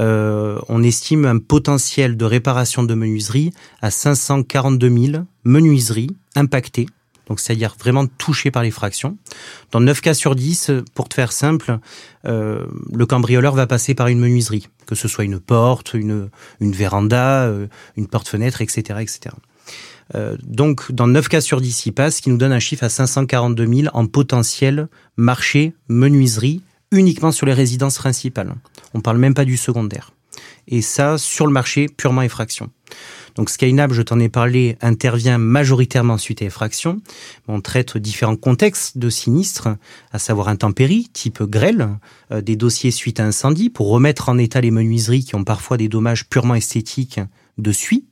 on 0.00 0.82
estime 0.82 1.26
un 1.26 1.38
potentiel 1.38 2.16
de 2.16 2.24
réparation 2.24 2.82
de 2.82 2.92
menuiserie 2.94 3.52
à 3.82 3.92
542 3.92 4.88
000 5.12 5.24
menuiseries 5.44 6.10
impactées 6.34 6.86
donc 7.26 7.40
c'est-à-dire 7.40 7.74
vraiment 7.78 8.06
touché 8.06 8.50
par 8.50 8.62
les 8.62 8.70
fractions. 8.70 9.16
Dans 9.72 9.80
9 9.80 10.00
cas 10.00 10.14
sur 10.14 10.34
10, 10.34 10.70
pour 10.94 11.08
te 11.08 11.14
faire 11.14 11.32
simple, 11.32 11.78
euh, 12.26 12.66
le 12.92 13.06
cambrioleur 13.06 13.54
va 13.54 13.66
passer 13.66 13.94
par 13.94 14.08
une 14.08 14.18
menuiserie, 14.18 14.68
que 14.86 14.94
ce 14.94 15.08
soit 15.08 15.24
une 15.24 15.40
porte, 15.40 15.94
une, 15.94 16.30
véranda, 16.60 17.44
euh, 17.44 17.66
une 17.96 18.06
porte-fenêtre, 18.06 18.60
etc. 18.60 19.00
etc. 19.00 19.34
Euh, 20.14 20.36
donc 20.42 20.92
dans 20.92 21.06
9 21.06 21.28
cas 21.28 21.40
sur 21.40 21.60
10, 21.60 21.86
il 21.86 21.92
passe, 21.92 22.16
ce 22.16 22.22
qui 22.22 22.30
nous 22.30 22.36
donne 22.36 22.52
un 22.52 22.60
chiffre 22.60 22.84
à 22.84 22.88
542 22.88 23.66
000 23.66 23.88
en 23.94 24.06
potentiel 24.06 24.88
marché 25.16 25.74
menuiserie 25.88 26.62
uniquement 26.90 27.32
sur 27.32 27.46
les 27.46 27.54
résidences 27.54 27.98
principales. 27.98 28.54
On 28.92 29.00
parle 29.00 29.18
même 29.18 29.34
pas 29.34 29.44
du 29.44 29.56
secondaire. 29.56 30.12
Et 30.68 30.82
ça 30.82 31.18
sur 31.18 31.46
le 31.46 31.52
marché 31.52 31.88
purement 31.88 32.22
effraction. 32.22 32.70
Donc 33.34 33.50
Skynab, 33.50 33.92
je 33.92 34.02
t'en 34.02 34.18
ai 34.20 34.28
parlé, 34.28 34.76
intervient 34.80 35.38
majoritairement 35.38 36.18
suite 36.18 36.42
à 36.42 36.44
effraction. 36.44 37.00
On 37.48 37.60
traite 37.60 37.98
différents 37.98 38.36
contextes 38.36 38.98
de 38.98 39.10
sinistres, 39.10 39.68
à 40.12 40.18
savoir 40.18 40.48
intempéries, 40.48 41.08
type 41.12 41.42
grêle, 41.42 41.88
euh, 42.30 42.40
des 42.40 42.56
dossiers 42.56 42.90
suite 42.90 43.20
à 43.20 43.24
incendie, 43.24 43.70
pour 43.70 43.88
remettre 43.88 44.28
en 44.28 44.38
état 44.38 44.60
les 44.60 44.70
menuiseries 44.70 45.24
qui 45.24 45.34
ont 45.34 45.44
parfois 45.44 45.76
des 45.76 45.88
dommages 45.88 46.28
purement 46.28 46.54
esthétiques 46.54 47.20
de 47.58 47.72
suie. 47.72 48.04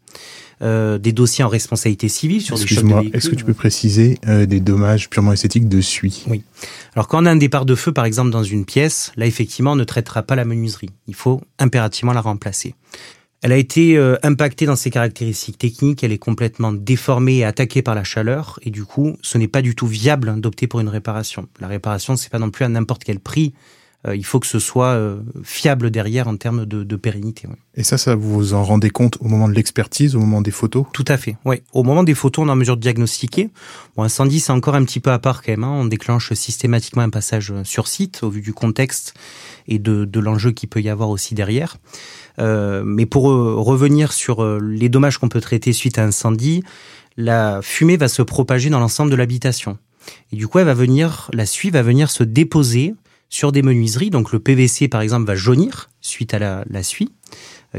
Euh, 0.61 0.99
des 0.99 1.11
dossiers 1.11 1.43
en 1.43 1.49
responsabilité 1.49 2.09
civile 2.09 2.41
sur 2.41 2.57
des 2.57 2.67
chocs 2.69 2.85
de 2.85 3.17
Est-ce 3.17 3.29
que 3.29 3.35
tu 3.35 3.45
peux 3.45 3.55
préciser 3.55 4.19
euh, 4.29 4.47
des 4.47 4.61
dommages 4.61 5.11
purement 5.11 5.33
esthétiques 5.33 5.69
de 5.69 5.81
suie? 5.81 6.23
Oui. 6.29 6.45
Alors 6.95 7.09
quand 7.09 7.21
on 7.21 7.27
a 7.27 7.33
un 7.33 7.37
départ 7.37 7.67
de 7.67 7.75
feu, 7.75 7.91
par 7.91 8.05
exemple, 8.05 8.31
dans 8.31 8.45
une 8.45 8.65
pièce, 8.65 9.11
là 9.17 9.27
effectivement, 9.27 9.73
on 9.73 9.77
ne 9.77 9.83
traitera 9.83 10.23
pas 10.23 10.37
la 10.37 10.45
menuiserie. 10.45 10.91
Il 11.09 11.17
faut 11.17 11.41
impérativement 11.59 12.13
la 12.13 12.21
remplacer. 12.21 12.77
Elle 13.43 13.51
a 13.51 13.57
été 13.57 13.97
euh, 13.97 14.17
impactée 14.23 14.67
dans 14.67 14.77
ses 14.77 14.91
caractéristiques 14.91 15.59
techniques, 15.59 16.05
elle 16.05 16.13
est 16.13 16.19
complètement 16.19 16.73
déformée 16.73 17.39
et 17.39 17.45
attaquée 17.45 17.83
par 17.83 17.97
la 17.97 18.05
chaleur, 18.05 18.61
et 18.63 18.71
du 18.71 18.85
coup, 18.85 19.17
ce 19.21 19.37
n'est 19.37 19.49
pas 19.49 19.63
du 19.63 19.75
tout 19.75 19.89
viable 19.89 20.41
d'opter 20.41 20.69
pour 20.69 20.79
une 20.79 20.89
réparation. 20.89 21.49
La 21.59 21.67
réparation, 21.67 22.15
c'est 22.15 22.31
pas 22.31 22.39
non 22.39 22.51
plus 22.51 22.65
à 22.65 22.69
n'importe 22.69 23.03
quel 23.03 23.19
prix. 23.19 23.53
Euh, 24.07 24.17
il 24.17 24.25
faut 24.25 24.41
que 24.41 24.47
ce 24.47 24.59
soit 24.59 24.95
euh, 24.95 25.21
fiable 25.45 25.91
derrière 25.91 26.27
en 26.27 26.37
termes 26.37 26.67
de, 26.67 26.83
de 26.83 26.97
pérennité. 26.97 27.47
Ouais. 27.47 27.55
Et 27.77 27.85
ça, 27.85 27.99
ça 27.99 28.15
vous 28.15 28.55
en 28.55 28.65
rendez 28.65 28.91
compte 28.91 29.17
au 29.21 29.29
moment 29.29 29.49
de 29.49 29.55
l'expertise, 29.55 30.17
au 30.17 30.21
moment 30.21 30.41
des 30.41 30.51
photos? 30.51 30.87
Tout 30.93 31.05
à 31.09 31.17
fait, 31.17 31.37
oui. 31.45 31.63
Au 31.73 31.85
moment 31.85 32.03
des 32.03 32.15
photos, 32.15 32.45
on 32.45 32.49
est 32.49 32.53
en 32.53 32.57
mesure 32.57 32.77
de 32.77 32.83
diagnostiquer. 32.83 33.51
Bon, 33.97 34.03
incendie, 34.03 34.41
c'est 34.41 34.53
encore 34.53 34.75
un 34.75 34.85
petit 34.85 35.01
peu 35.01 35.11
à 35.11 35.19
part 35.19 35.43
quand 35.43 35.53
même. 35.53 35.65
Hein. 35.65 35.73
On 35.73 35.85
déclenche 35.85 36.33
systématiquement 36.33 37.03
un 37.03 37.11
passage 37.11 37.53
sur 37.63 37.87
site 37.89 38.23
au 38.23 38.31
vu 38.31 38.41
du 38.41 38.53
contexte 38.53 39.15
et 39.69 39.79
de, 39.79 40.05
de 40.05 40.21
l'enjeu 40.21 40.51
qu'il 40.51 40.69
peut 40.69 40.81
y 40.81 40.89
avoir 40.89 41.09
aussi 41.09 41.35
derrière. 41.35 41.77
Euh, 42.39 42.83
mais 42.85 43.07
pour 43.07 43.31
euh, 43.31 43.55
revenir 43.57 44.13
sur 44.13 44.43
euh, 44.43 44.59
les 44.61 44.89
dommages 44.89 45.19
qu'on 45.19 45.29
peut 45.29 45.41
traiter 45.41 45.73
suite 45.73 45.99
à 45.99 46.05
un 46.05 46.09
incendie, 46.09 46.63
la 47.17 47.61
fumée 47.63 47.97
va 47.97 48.09
se 48.09 48.23
propager 48.23 48.71
dans 48.71 48.81
l'ensemble 48.81 49.11
de 49.11 49.17
l'habitation. 49.17 49.79
Et 50.33 50.37
du 50.37 50.49
coup, 50.49 50.59
elle 50.59 50.67
va 50.67 50.75
venir, 50.75 51.31
la 51.33 51.47
suie 51.47 51.71
va 51.71 51.83
venir 51.83 52.11
se 52.11 52.25
déposer 52.25 52.95
sur 53.33 53.51
des 53.51 53.63
menuiseries. 53.63 54.11
Donc 54.11 54.33
le 54.33 54.39
PVC, 54.39 54.89
par 54.89 55.01
exemple, 55.01 55.27
va 55.27 55.35
jaunir 55.35 55.91
suite 56.01 56.35
à 56.35 56.39
la, 56.39 56.65
la 56.69 56.83
suie 56.83 57.11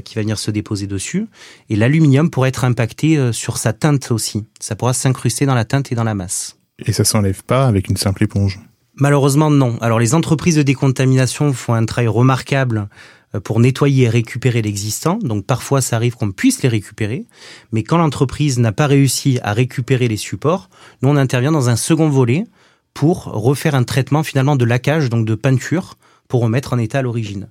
qui 0.03 0.15
va 0.15 0.21
venir 0.21 0.39
se 0.39 0.49
déposer 0.49 0.87
dessus. 0.87 1.27
Et 1.69 1.75
l'aluminium 1.75 2.31
pourrait 2.31 2.49
être 2.49 2.65
impacté 2.65 3.31
sur 3.31 3.57
sa 3.57 3.73
teinte 3.73 4.09
aussi. 4.09 4.45
Ça 4.59 4.75
pourra 4.75 4.91
s'incruster 4.93 5.45
dans 5.45 5.53
la 5.53 5.65
teinte 5.65 5.91
et 5.91 5.95
dans 5.95 6.03
la 6.03 6.15
masse. 6.15 6.57
Et 6.79 6.91
ça 6.91 7.03
s'enlève 7.03 7.43
pas 7.43 7.67
avec 7.67 7.89
une 7.89 7.97
simple 7.97 8.23
éponge? 8.23 8.59
Malheureusement, 8.95 9.51
non. 9.51 9.77
Alors 9.81 9.99
les 9.99 10.15
entreprises 10.15 10.55
de 10.55 10.63
décontamination 10.63 11.53
font 11.53 11.73
un 11.73 11.85
travail 11.85 12.07
remarquable 12.07 12.89
euh, 13.35 13.39
pour 13.39 13.59
nettoyer 13.59 14.05
et 14.05 14.09
récupérer 14.09 14.61
l'existant. 14.61 15.17
Donc 15.17 15.45
parfois, 15.45 15.81
ça 15.81 15.95
arrive 15.95 16.15
qu'on 16.15 16.31
puisse 16.31 16.61
les 16.61 16.69
récupérer. 16.69 17.25
Mais 17.71 17.83
quand 17.83 17.97
l'entreprise 17.97 18.59
n'a 18.59 18.71
pas 18.71 18.87
réussi 18.87 19.39
à 19.43 19.53
récupérer 19.53 20.07
les 20.07 20.17
supports, 20.17 20.69
nous, 21.01 21.09
on 21.09 21.17
intervient 21.17 21.51
dans 21.51 21.69
un 21.69 21.75
second 21.75 22.09
volet 22.09 22.45
pour 22.93 23.23
refaire 23.25 23.75
un 23.75 23.83
traitement 23.83 24.23
finalement 24.23 24.55
de 24.55 24.65
laquage, 24.65 25.09
donc 25.09 25.25
de 25.25 25.35
peinture, 25.35 25.97
pour 26.27 26.41
remettre 26.41 26.73
en 26.73 26.77
état 26.77 26.99
à 26.99 27.01
l'origine. 27.01 27.49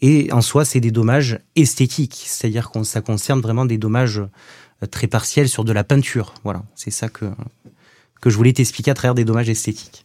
Et 0.00 0.32
en 0.32 0.42
soi, 0.42 0.64
c'est 0.64 0.80
des 0.80 0.92
dommages 0.92 1.40
esthétiques, 1.56 2.22
c'est-à-dire 2.24 2.70
que 2.70 2.82
ça 2.84 3.00
concerne 3.00 3.40
vraiment 3.40 3.64
des 3.64 3.78
dommages 3.78 4.20
euh, 4.20 4.86
très 4.86 5.08
partiels 5.08 5.48
sur 5.48 5.64
de 5.64 5.72
la 5.72 5.82
peinture. 5.82 6.34
Voilà, 6.44 6.62
c'est 6.76 6.92
ça 6.92 7.08
que 7.08 7.26
que 8.20 8.30
je 8.30 8.36
voulais 8.36 8.52
t'expliquer 8.52 8.90
à 8.90 8.94
travers 8.94 9.14
des 9.14 9.24
dommages 9.24 9.48
esthétiques. 9.48 10.04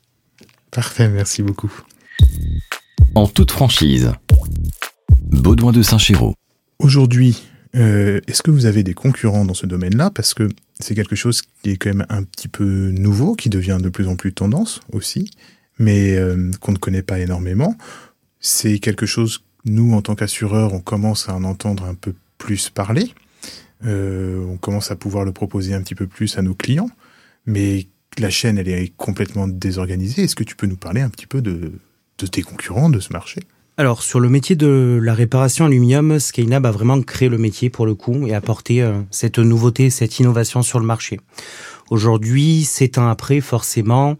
Parfait, 0.71 1.09
merci 1.09 1.41
beaucoup. 1.41 1.71
En 3.15 3.27
toute 3.27 3.51
franchise, 3.51 4.13
Baudouin 5.31 5.71
de 5.71 5.81
Saint-Chéraud. 5.81 6.36
Aujourd'hui, 6.79 7.43
euh, 7.75 8.21
est-ce 8.27 8.43
que 8.43 8.51
vous 8.51 8.65
avez 8.65 8.83
des 8.83 8.93
concurrents 8.93 9.45
dans 9.45 9.53
ce 9.53 9.65
domaine-là? 9.65 10.12
Parce 10.12 10.33
que 10.33 10.49
c'est 10.79 10.95
quelque 10.95 11.15
chose 11.15 11.41
qui 11.41 11.71
est 11.71 11.77
quand 11.77 11.89
même 11.89 12.05
un 12.09 12.23
petit 12.23 12.47
peu 12.47 12.91
nouveau, 12.91 13.36
qui 13.36 13.49
devient 13.49 13.79
de 13.81 13.89
plus 13.89 14.07
en 14.07 14.15
plus 14.15 14.33
tendance 14.33 14.81
aussi, 14.91 15.31
mais 15.79 16.15
euh, 16.15 16.51
qu'on 16.59 16.71
ne 16.71 16.77
connaît 16.77 17.01
pas 17.01 17.19
énormément. 17.19 17.75
C'est 18.39 18.79
quelque 18.79 19.05
chose, 19.05 19.43
nous, 19.65 19.93
en 19.93 20.01
tant 20.01 20.15
qu'assureurs, 20.15 20.73
on 20.73 20.79
commence 20.79 21.29
à 21.29 21.36
en 21.36 21.43
entendre 21.43 21.86
un 21.86 21.95
peu 21.95 22.13
plus 22.38 22.69
parler. 22.69 23.13
Euh, 23.86 24.45
on 24.47 24.57
commence 24.57 24.91
à 24.91 24.95
pouvoir 24.95 25.25
le 25.25 25.31
proposer 25.31 25.73
un 25.73 25.81
petit 25.81 25.95
peu 25.95 26.07
plus 26.07 26.38
à 26.38 26.41
nos 26.41 26.53
clients. 26.53 26.89
Mais 27.45 27.88
la 28.17 28.29
chaîne, 28.29 28.57
elle 28.57 28.69
est 28.69 28.93
complètement 28.95 29.47
désorganisée. 29.47 30.23
Est-ce 30.23 30.36
que 30.36 30.43
tu 30.43 30.55
peux 30.55 30.67
nous 30.67 30.77
parler 30.77 31.01
un 31.01 31.09
petit 31.09 31.27
peu 31.27 31.41
de, 31.41 31.71
de 32.19 32.27
tes 32.27 32.43
concurrents 32.43 32.89
de 32.89 32.99
ce 32.99 33.12
marché? 33.12 33.41
Alors 33.75 34.03
sur 34.03 34.19
le 34.19 34.29
métier 34.29 34.55
de 34.55 34.99
la 35.01 35.15
réparation 35.15 35.65
aluminium, 35.65 36.19
Skynab 36.19 36.65
a 36.65 36.71
vraiment 36.71 37.01
créé 37.01 37.27
le 37.27 37.39
métier 37.39 37.71
pour 37.71 37.88
le 37.88 37.95
coup 37.95 38.27
et 38.27 38.36
apporté 38.36 38.83
euh, 38.83 39.01
cette 39.09 39.39
nouveauté, 39.39 39.89
cette 39.89 40.19
innovation 40.19 40.62
sur 40.62 40.79
le 40.79 40.86
marché. 40.86 41.19
Aujourd'hui, 41.89 42.65
sept 42.65 42.99
ans 42.99 43.07
après, 43.07 43.41
forcément, 43.41 44.15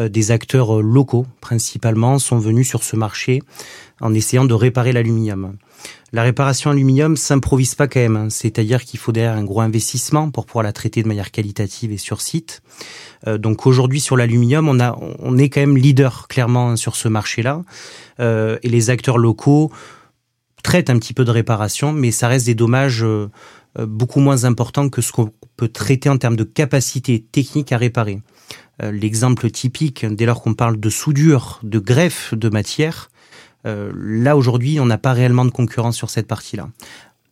euh, 0.00 0.08
des 0.08 0.32
acteurs 0.32 0.78
euh, 0.78 0.82
locaux 0.82 1.24
principalement 1.40 2.18
sont 2.18 2.38
venus 2.38 2.68
sur 2.68 2.82
ce 2.82 2.96
marché 2.96 3.42
en 4.00 4.12
essayant 4.12 4.44
de 4.44 4.54
réparer 4.54 4.92
l'aluminium. 4.92 5.56
La 6.12 6.22
réparation 6.22 6.70
aluminium 6.70 7.16
s'improvise 7.16 7.74
pas 7.74 7.88
quand 7.88 8.00
même, 8.00 8.16
hein. 8.16 8.30
c'est-à-dire 8.30 8.84
qu'il 8.84 8.98
faut 8.98 9.12
derrière 9.12 9.36
un 9.36 9.44
gros 9.44 9.60
investissement 9.60 10.30
pour 10.30 10.46
pouvoir 10.46 10.62
la 10.62 10.72
traiter 10.72 11.02
de 11.02 11.08
manière 11.08 11.30
qualitative 11.30 11.92
et 11.92 11.98
sur 11.98 12.20
site. 12.20 12.62
Euh, 13.26 13.38
donc 13.38 13.66
aujourd'hui 13.66 14.00
sur 14.00 14.16
l'aluminium, 14.16 14.68
on 14.68 15.38
est 15.38 15.48
quand 15.48 15.60
même 15.60 15.76
leader 15.76 16.28
clairement 16.28 16.76
sur 16.76 16.96
ce 16.96 17.08
marché-là, 17.08 17.62
euh, 18.20 18.56
et 18.62 18.68
les 18.68 18.90
acteurs 18.90 19.18
locaux 19.18 19.72
traitent 20.62 20.90
un 20.90 20.98
petit 20.98 21.12
peu 21.12 21.24
de 21.24 21.30
réparation, 21.30 21.92
mais 21.92 22.12
ça 22.12 22.28
reste 22.28 22.46
des 22.46 22.54
dommages 22.54 23.02
euh, 23.04 23.28
beaucoup 23.80 24.20
moins 24.20 24.44
importants 24.44 24.88
que 24.88 25.02
ce 25.02 25.12
qu'on 25.12 25.32
peut 25.56 25.68
traiter 25.68 26.08
en 26.08 26.18
termes 26.18 26.36
de 26.36 26.44
capacité 26.44 27.20
technique 27.20 27.72
à 27.72 27.78
réparer. 27.78 28.22
L'exemple 28.82 29.50
typique, 29.50 30.04
dès 30.04 30.26
lors 30.26 30.42
qu'on 30.42 30.52
parle 30.52 30.78
de 30.78 30.90
soudure, 30.90 31.60
de 31.62 31.78
greffe 31.78 32.34
de 32.34 32.50
matière, 32.50 33.08
euh, 33.64 33.92
là, 33.96 34.36
aujourd'hui, 34.36 34.78
on 34.80 34.86
n'a 34.86 34.98
pas 34.98 35.12
réellement 35.12 35.44
de 35.44 35.50
concurrence 35.50 35.96
sur 35.96 36.10
cette 36.10 36.26
partie-là. 36.26 36.68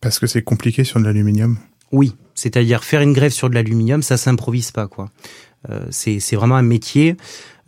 Parce 0.01 0.19
que 0.19 0.27
c'est 0.27 0.41
compliqué 0.41 0.83
sur 0.83 0.99
de 0.99 1.05
l'aluminium 1.05 1.57
Oui, 1.91 2.15
c'est-à-dire 2.33 2.83
faire 2.83 3.01
une 3.01 3.13
greffe 3.13 3.33
sur 3.33 3.49
de 3.49 3.55
l'aluminium, 3.55 4.01
ça 4.01 4.17
s'improvise 4.17 4.71
pas, 4.71 4.87
quoi. 4.87 5.09
Euh, 5.69 5.85
c'est 5.89 6.35
vraiment 6.35 6.55
un 6.55 6.61
métier 6.61 7.15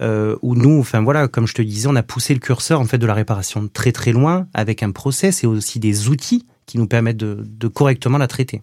euh, 0.01 0.35
où 0.41 0.55
nous, 0.55 0.79
enfin 0.79 1.01
voilà, 1.01 1.27
comme 1.27 1.47
je 1.47 1.55
te 1.55 1.61
disais, 1.61 1.87
on 1.87 1.95
a 1.95 2.03
poussé 2.03 2.33
le 2.33 2.39
curseur 2.39 2.79
en 2.79 2.85
fait 2.85 2.97
de 2.97 3.07
la 3.07 3.15
réparation 3.15 3.67
très 3.67 3.91
très 3.91 4.11
loin 4.11 4.47
avec 4.53 4.83
un 4.83 4.91
process 4.91 5.43
et 5.43 5.47
aussi 5.47 5.79
des 5.79 6.07
outils 6.07 6.45
qui 6.67 6.77
nous 6.77 6.85
permettent 6.85 7.17
de, 7.17 7.67
correctement 7.67 8.17
la 8.17 8.27
traiter. 8.27 8.61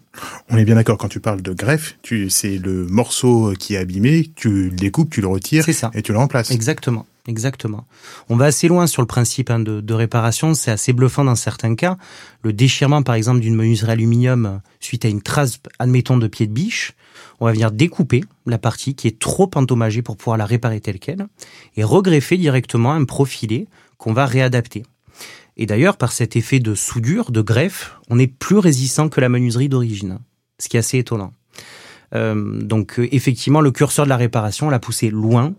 On 0.51 0.59
est 0.59 0.65
bien 0.65 0.75
d'accord, 0.75 0.99
quand 0.99 1.09
tu 1.09 1.21
parles 1.21 1.41
de 1.41 1.53
greffe, 1.53 1.97
tu, 2.03 2.29
c'est 2.29 2.59
le 2.59 2.87
morceau 2.87 3.55
qui 3.59 3.75
est 3.75 3.79
abîmé, 3.79 4.31
tu 4.37 4.69
le 4.69 4.77
découpes, 4.77 5.11
tu 5.11 5.23
le 5.23 5.27
retires 5.27 5.67
et 5.95 6.03
tu 6.03 6.13
le 6.13 6.19
remplaces. 6.19 6.51
Exactement. 6.51 7.07
Exactement. 7.27 7.87
On 8.29 8.37
va 8.37 8.47
assez 8.47 8.69
loin 8.69 8.87
sur 8.87 9.01
le 9.01 9.07
principe 9.07 9.49
hein, 9.51 9.59
de, 9.59 9.95
réparation, 9.95 10.53
c'est 10.53 10.71
assez 10.71 10.93
bluffant 10.93 11.25
dans 11.25 11.35
certains 11.35 11.75
cas. 11.75 11.97
Le 12.43 12.53
déchirement, 12.53 13.03
par 13.03 13.15
exemple, 13.15 13.41
d'une 13.41 13.55
menuiserie 13.55 13.93
aluminium 13.93 14.61
suite 14.79 15.07
à 15.07 15.09
une 15.09 15.23
trace, 15.23 15.59
admettons, 15.79 16.19
de 16.19 16.27
pied 16.29 16.47
de 16.47 16.53
biche, 16.53 16.93
on 17.41 17.47
va 17.47 17.53
venir 17.53 17.71
découper 17.71 18.25
la 18.45 18.59
partie 18.59 18.95
qui 18.95 19.09
est 19.09 19.19
trop 19.19 19.51
endommagée 19.55 20.03
pour 20.03 20.19
pouvoir 20.19 20.37
la 20.37 20.45
réparer 20.45 20.81
telle 20.81 20.99
qu'elle 20.99 21.27
et 21.77 21.85
regreffer 21.85 22.37
directement 22.37 22.93
un 22.93 23.05
profilé 23.05 23.69
qu'on 23.97 24.13
va 24.13 24.27
réadapter. 24.27 24.83
Et 25.57 25.65
d'ailleurs, 25.65 25.97
par 25.97 26.13
cet 26.13 26.37
effet 26.37 26.59
de 26.59 26.75
soudure, 26.75 27.31
de 27.31 27.41
greffe, 27.41 27.97
on 28.11 28.19
est 28.19 28.27
plus 28.27 28.59
résistant 28.59 29.09
que 29.09 29.23
la 29.23 29.31
menuiserie 29.31 29.71
d'origine, 29.71 30.19
ce 30.59 30.69
qui 30.69 30.77
est 30.77 30.81
assez 30.81 30.99
étonnant. 30.99 31.33
Euh, 32.15 32.61
donc 32.61 32.99
euh, 32.99 33.09
effectivement, 33.13 33.61
le 33.61 33.71
curseur 33.71 34.05
de 34.05 34.11
la 34.11 34.17
réparation 34.17 34.71
l'a 34.71 34.79
poussé 34.79 35.11
loin. 35.11 35.55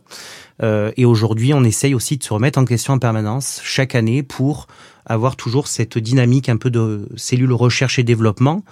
Euh, 0.63 0.91
et 0.97 1.05
aujourd'hui, 1.05 1.53
on 1.53 1.63
essaye 1.63 1.93
aussi 1.93 2.17
de 2.17 2.23
se 2.23 2.33
remettre 2.33 2.59
en 2.59 2.65
question 2.65 2.93
en 2.93 2.99
permanence 2.99 3.59
chaque 3.63 3.95
année 3.95 4.23
pour 4.23 4.67
avoir 5.05 5.35
toujours 5.35 5.67
cette 5.67 5.97
dynamique 5.97 6.49
un 6.49 6.57
peu 6.57 6.69
de 6.69 7.09
cellules 7.15 7.53
recherche 7.53 7.99
et 7.99 8.03
développement 8.03 8.63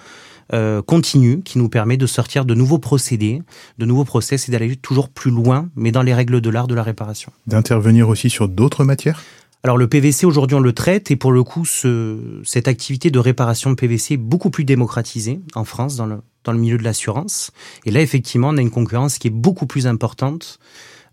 euh, 0.52 0.82
continue 0.82 1.40
qui 1.42 1.58
nous 1.58 1.70
permet 1.70 1.96
de 1.96 2.06
sortir 2.06 2.44
de 2.44 2.54
nouveaux 2.54 2.78
procédés, 2.78 3.40
de 3.78 3.86
nouveaux 3.86 4.04
process 4.04 4.48
et 4.48 4.52
d'aller 4.52 4.76
toujours 4.76 5.08
plus 5.08 5.30
loin, 5.30 5.70
mais 5.74 5.90
dans 5.90 6.02
les 6.02 6.12
règles 6.12 6.42
de 6.42 6.50
l'art 6.50 6.66
de 6.66 6.74
la 6.74 6.82
réparation. 6.82 7.32
D'intervenir 7.46 8.10
aussi 8.10 8.28
sur 8.28 8.48
d'autres 8.48 8.84
matières? 8.84 9.22
Alors 9.62 9.78
le 9.78 9.88
PVC 9.88 10.26
aujourd'hui 10.26 10.54
on 10.54 10.60
le 10.60 10.74
traite 10.74 11.10
et 11.10 11.16
pour 11.16 11.32
le 11.32 11.42
coup 11.42 11.64
ce, 11.64 12.42
cette 12.44 12.68
activité 12.68 13.10
de 13.10 13.18
réparation 13.18 13.70
de 13.70 13.74
PVC 13.74 14.14
est 14.14 14.18
beaucoup 14.18 14.50
plus 14.50 14.64
démocratisée 14.64 15.40
en 15.54 15.64
France 15.64 15.96
dans 15.96 16.04
le, 16.04 16.18
dans 16.44 16.52
le 16.52 16.58
milieu 16.58 16.78
de 16.78 16.84
l'assurance. 16.84 17.50
Et 17.84 17.90
là 17.90 18.00
effectivement 18.00 18.50
on 18.50 18.56
a 18.56 18.60
une 18.60 18.70
concurrence 18.70 19.18
qui 19.18 19.28
est 19.28 19.32
beaucoup 19.32 19.66
plus 19.66 19.86
importante 19.86 20.58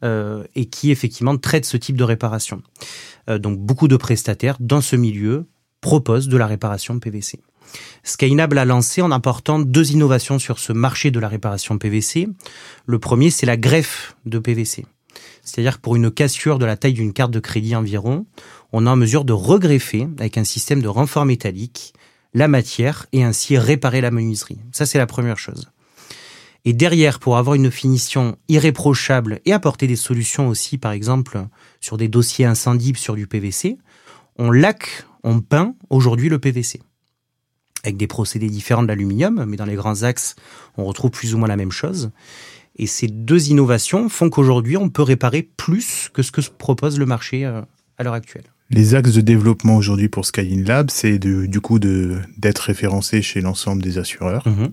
euh, 0.03 0.43
et 0.55 0.65
qui 0.65 0.91
effectivement 0.91 1.37
traite 1.37 1.65
ce 1.65 1.77
type 1.77 1.95
de 1.95 2.03
réparation. 2.03 2.61
Euh, 3.29 3.37
donc 3.37 3.59
beaucoup 3.59 3.87
de 3.87 3.97
prestataires 3.97 4.57
dans 4.59 4.81
ce 4.81 4.95
milieu 4.95 5.47
proposent 5.81 6.27
de 6.27 6.37
la 6.37 6.47
réparation 6.47 6.99
PVC. 6.99 7.39
Skynab 8.03 8.53
l'a 8.53 8.65
lancé 8.65 9.01
en 9.01 9.11
apportant 9.11 9.59
deux 9.59 9.91
innovations 9.91 10.39
sur 10.39 10.59
ce 10.59 10.73
marché 10.73 11.11
de 11.11 11.19
la 11.19 11.27
réparation 11.27 11.77
PVC. 11.77 12.27
Le 12.85 12.99
premier, 12.99 13.29
c'est 13.29 13.45
la 13.45 13.57
greffe 13.57 14.15
de 14.25 14.39
PVC. 14.39 14.85
C'est-à-dire 15.43 15.77
que 15.77 15.81
pour 15.81 15.95
une 15.95 16.11
cassure 16.11 16.59
de 16.59 16.65
la 16.65 16.77
taille 16.77 16.93
d'une 16.93 17.13
carte 17.13 17.31
de 17.31 17.39
crédit 17.39 17.75
environ, 17.75 18.25
on 18.71 18.85
est 18.85 18.89
en 18.89 18.95
mesure 18.95 19.25
de 19.25 19.33
regreffer 19.33 20.07
avec 20.17 20.37
un 20.37 20.43
système 20.43 20.81
de 20.81 20.87
renfort 20.87 21.25
métallique 21.25 21.93
la 22.33 22.47
matière 22.47 23.05
et 23.11 23.23
ainsi 23.23 23.57
réparer 23.57 24.01
la 24.01 24.11
menuiserie. 24.11 24.59
Ça, 24.71 24.85
c'est 24.85 24.97
la 24.97 25.07
première 25.07 25.37
chose. 25.37 25.71
Et 26.63 26.73
derrière, 26.73 27.19
pour 27.19 27.37
avoir 27.37 27.55
une 27.55 27.71
finition 27.71 28.37
irréprochable 28.47 29.41
et 29.45 29.53
apporter 29.53 29.87
des 29.87 29.95
solutions 29.95 30.47
aussi, 30.47 30.77
par 30.77 30.91
exemple, 30.91 31.47
sur 31.79 31.97
des 31.97 32.07
dossiers 32.07 32.45
incendibles 32.45 32.99
sur 32.99 33.15
du 33.15 33.25
PVC, 33.25 33.77
on 34.37 34.51
laque, 34.51 35.05
on 35.23 35.41
peint 35.41 35.75
aujourd'hui 35.89 36.29
le 36.29 36.39
PVC. 36.39 36.81
Avec 37.83 37.97
des 37.97 38.05
procédés 38.05 38.49
différents 38.49 38.83
de 38.83 38.87
l'aluminium, 38.87 39.43
mais 39.45 39.57
dans 39.57 39.65
les 39.65 39.75
grands 39.75 40.03
axes, 40.03 40.35
on 40.77 40.85
retrouve 40.85 41.09
plus 41.09 41.33
ou 41.33 41.39
moins 41.39 41.47
la 41.47 41.57
même 41.57 41.71
chose. 41.71 42.11
Et 42.75 42.85
ces 42.85 43.07
deux 43.07 43.49
innovations 43.49 44.07
font 44.07 44.29
qu'aujourd'hui, 44.29 44.77
on 44.77 44.89
peut 44.89 45.01
réparer 45.01 45.41
plus 45.41 46.09
que 46.13 46.21
ce 46.21 46.31
que 46.31 46.41
propose 46.41 46.99
le 46.99 47.07
marché 47.07 47.43
euh, 47.43 47.61
à 47.97 48.03
l'heure 48.03 48.13
actuelle. 48.13 48.45
Les 48.71 48.95
axes 48.95 49.13
de 49.13 49.21
développement 49.21 49.75
aujourd'hui 49.75 50.07
pour 50.07 50.25
Skyline 50.25 50.63
Lab, 50.63 50.89
c'est 50.89 51.19
du 51.19 51.61
coup 51.61 51.77
d'être 51.77 52.59
référencé 52.59 53.21
chez 53.21 53.41
l'ensemble 53.41 53.83
des 53.83 53.97
assureurs. 53.97 54.43
Il 54.45 54.51
mhm. 54.53 54.71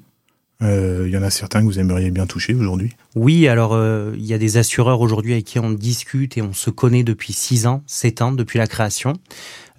euh, 0.63 1.09
y 1.09 1.17
en 1.17 1.23
a 1.23 1.31
certains 1.31 1.61
que 1.61 1.65
vous 1.65 1.81
aimeriez 1.81 2.13
bien 2.13 2.27
toucher 2.27 2.55
aujourd'hui 2.55 2.93
Oui, 3.17 3.49
alors 3.49 3.75
euh, 3.75 4.15
il 4.17 4.25
y 4.25 4.35
a 4.35 4.39
des 4.39 4.57
assureurs 4.57 5.01
aujourd'hui 5.01 5.33
avec 5.33 5.47
qui 5.47 5.59
on 5.59 5.71
discute 5.71 6.39
et 6.39 6.43
on 6.43 6.53
se 6.53 6.71
connaît 6.71 7.03
depuis 7.03 7.33
6 7.33 7.67
ans, 7.67 7.83
7 7.89 8.23
ans, 8.23 8.31
depuis 8.31 8.59
la 8.59 8.69
création. 8.69 9.15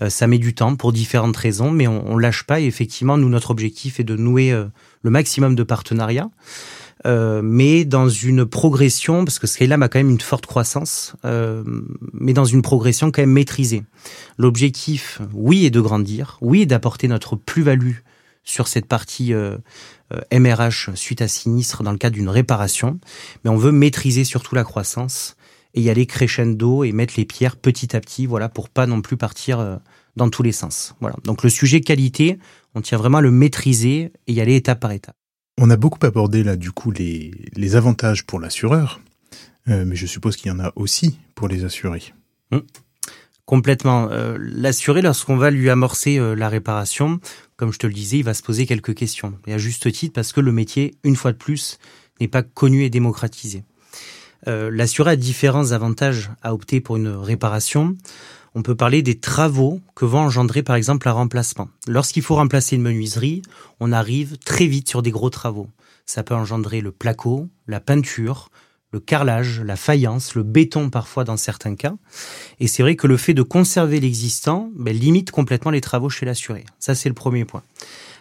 ça 0.10 0.28
met 0.28 0.38
du 0.38 0.54
temps 0.54 0.76
pour 0.76 0.92
différentes 0.92 1.38
raisons, 1.38 1.72
mais 1.72 1.88
on, 1.88 2.06
on 2.12 2.18
lâche 2.18 2.44
pas. 2.44 2.60
Et 2.60 2.66
effectivement, 2.66 3.18
nous, 3.18 3.30
notre 3.30 3.52
objectif 3.52 4.02
est 4.02 4.06
de 4.06 4.18
nouer 4.18 4.52
le 5.02 5.10
maximum 5.10 5.56
de 5.56 5.64
partenariats. 5.64 6.30
Euh, 7.06 7.42
mais 7.42 7.86
dans 7.86 8.10
une 8.10 8.46
progression, 8.46 9.24
parce 9.24 9.40
que 9.40 9.48
Skylab 9.48 9.82
a 9.82 9.90
quand 9.90 10.00
même 10.00 10.10
une 10.10 10.20
forte 10.20 10.46
croissance, 10.46 11.16
euh, 11.26 11.64
mais 12.14 12.34
dans 12.34 12.46
une 12.46 12.62
progression 12.62 13.12
quand 13.12 13.22
même 13.22 13.32
maîtrisée. 13.32 13.84
L'objectif, 14.38 15.22
oui, 15.34 15.66
est 15.66 15.70
de 15.70 15.82
grandir, 15.82 16.38
oui, 16.42 16.68
d'apporter 16.68 17.08
notre 17.08 17.36
plus-value 17.36 17.98
sur 18.44 18.68
cette 18.68 18.86
partie 18.86 19.34
euh, 19.34 19.58
MRH 20.34 20.90
suite 20.96 21.22
à 21.22 21.28
sinistre 21.28 21.84
dans 21.84 21.92
le 21.92 21.98
cadre 21.98 22.16
d'une 22.16 22.30
réparation, 22.30 23.00
mais 23.44 23.50
on 23.50 23.58
veut 23.58 23.72
maîtriser 23.72 24.24
surtout 24.24 24.56
la 24.56 24.64
croissance 24.64 25.36
et 25.76 25.82
y 25.82 25.90
aller 25.90 26.06
crescendo 26.06 26.84
et 26.84 26.92
mettre 26.92 27.14
les 27.18 27.26
pierres 27.26 27.56
petit 27.56 27.96
à 27.96 28.02
petit, 28.02 28.26
voilà, 28.26 28.50
pour 28.50 28.70
pas 28.70 28.88
non 28.88 29.02
plus 29.02 29.18
partir 29.18 29.80
dans 30.16 30.30
tous 30.30 30.42
les 30.42 30.52
sens. 30.52 30.96
Voilà. 31.00 31.16
Donc 31.26 31.44
le 31.44 31.50
sujet 31.52 31.82
qualité, 31.82 32.40
on 32.74 32.82
tient 32.82 32.98
vraiment 32.98 33.20
à 33.20 33.22
le 33.22 33.30
maîtriser 33.30 34.12
et 34.26 34.34
y 34.34 34.42
aller 34.42 34.56
étape 34.56 34.80
par 34.80 34.92
étape. 34.92 35.16
On 35.62 35.70
a 35.70 35.76
beaucoup 35.76 36.00
abordé 36.06 36.42
là 36.42 36.56
du 36.56 36.72
coup 36.72 36.90
les, 36.90 37.76
avantages 37.76 38.26
pour 38.26 38.40
l'assureur, 38.40 39.02
euh, 39.68 39.84
mais 39.86 39.98
je 39.98 40.06
suppose 40.06 40.38
qu'il 40.38 40.48
y 40.48 40.56
en 40.56 40.60
a 40.62 40.72
aussi 40.78 41.20
pour 41.36 41.50
les 41.50 41.66
assurés. 41.66 42.14
Hum. 42.54 42.64
Complètement. 43.46 44.08
Euh, 44.10 44.38
l'assuré, 44.40 45.02
lorsqu'on 45.02 45.36
va 45.36 45.52
lui 45.52 45.70
amorcer 45.70 46.18
euh, 46.18 46.34
la 46.34 46.48
réparation, 46.48 47.20
comme 47.58 47.74
je 47.74 47.80
te 47.80 47.88
le 47.88 47.94
disais, 47.94 48.20
il 48.20 48.24
va 48.24 48.34
se 48.34 48.42
poser 48.42 48.66
quelques 48.66 48.96
questions. 48.96 49.38
Et 49.48 49.54
à 49.54 49.58
juste 49.58 49.92
titre, 49.92 50.14
parce 50.14 50.32
que 50.32 50.40
le 50.40 50.54
métier, 50.54 50.96
une 51.04 51.18
fois 51.18 51.34
de 51.34 51.38
plus, 51.38 51.78
n'est 52.22 52.30
pas 52.30 52.42
connu 52.44 52.86
et 52.86 52.90
démocratisé. 52.90 53.64
L'assuré 54.46 55.12
a 55.12 55.16
différents 55.16 55.74
avantages 55.74 56.32
à 56.42 56.54
opter 56.54 56.80
pour 56.80 56.96
une 56.96 57.10
réparation 57.10 57.98
on 58.56 58.62
peut 58.62 58.76
parler 58.76 59.02
des 59.02 59.20
travaux 59.20 59.80
que 59.96 60.06
va 60.06 60.20
engendrer 60.20 60.64
par 60.64 60.76
exemple 60.76 61.08
un 61.08 61.14
remplacement. 61.14 61.70
Lorsqu'il 61.88 62.24
faut 62.24 62.36
remplacer 62.36 62.76
une 62.76 62.82
menuiserie, 62.82 63.42
on 63.80 63.92
arrive 63.92 64.38
très 64.38 64.66
vite 64.66 64.90
sur 64.90 65.02
des 65.02 65.12
gros 65.12 65.30
travaux. 65.30 65.68
Ça 66.06 66.24
peut 66.24 66.36
engendrer 66.36 66.82
le 66.82 66.92
placo, 66.92 67.48
la 67.68 67.80
peinture, 67.80 68.50
le 68.92 69.00
carrelage, 69.00 69.62
la 69.62 69.76
faïence, 69.76 70.34
le 70.34 70.44
béton 70.44 70.90
parfois 70.90 71.24
dans 71.24 71.38
certains 71.38 71.76
cas. 71.76 71.94
Et 72.60 72.68
c'est 72.68 72.82
vrai 72.82 72.96
que 72.96 73.08
le 73.08 73.18
fait 73.18 73.34
de 73.34 73.44
conserver 73.44 74.00
l'existant 74.00 74.72
ben, 74.76 74.96
limite 74.96 75.32
complètement 75.32 75.72
les 75.72 75.82
travaux 75.82 76.10
chez 76.10 76.26
l'assuré. 76.26 76.66
Ça, 76.80 76.96
c'est 76.96 77.10
le 77.10 77.16
premier 77.16 77.46
point. 77.46 77.64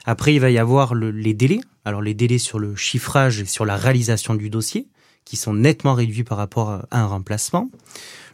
Après, 0.04 0.34
il 0.34 0.40
va 0.40 0.50
y 0.50 0.58
avoir 0.58 0.94
les 0.94 1.34
délais. 1.34 1.60
Alors 1.84 2.02
les 2.02 2.14
délais 2.14 2.38
sur 2.38 2.58
le 2.58 2.76
chiffrage 2.76 3.40
et 3.40 3.46
sur 3.46 3.64
la 3.64 3.76
réalisation 3.76 4.34
du 4.34 4.50
dossier, 4.50 4.86
qui 5.24 5.36
sont 5.36 5.54
nettement 5.54 5.94
réduits 5.94 6.24
par 6.24 6.36
rapport 6.36 6.70
à 6.70 6.86
un 6.90 7.06
remplacement. 7.06 7.70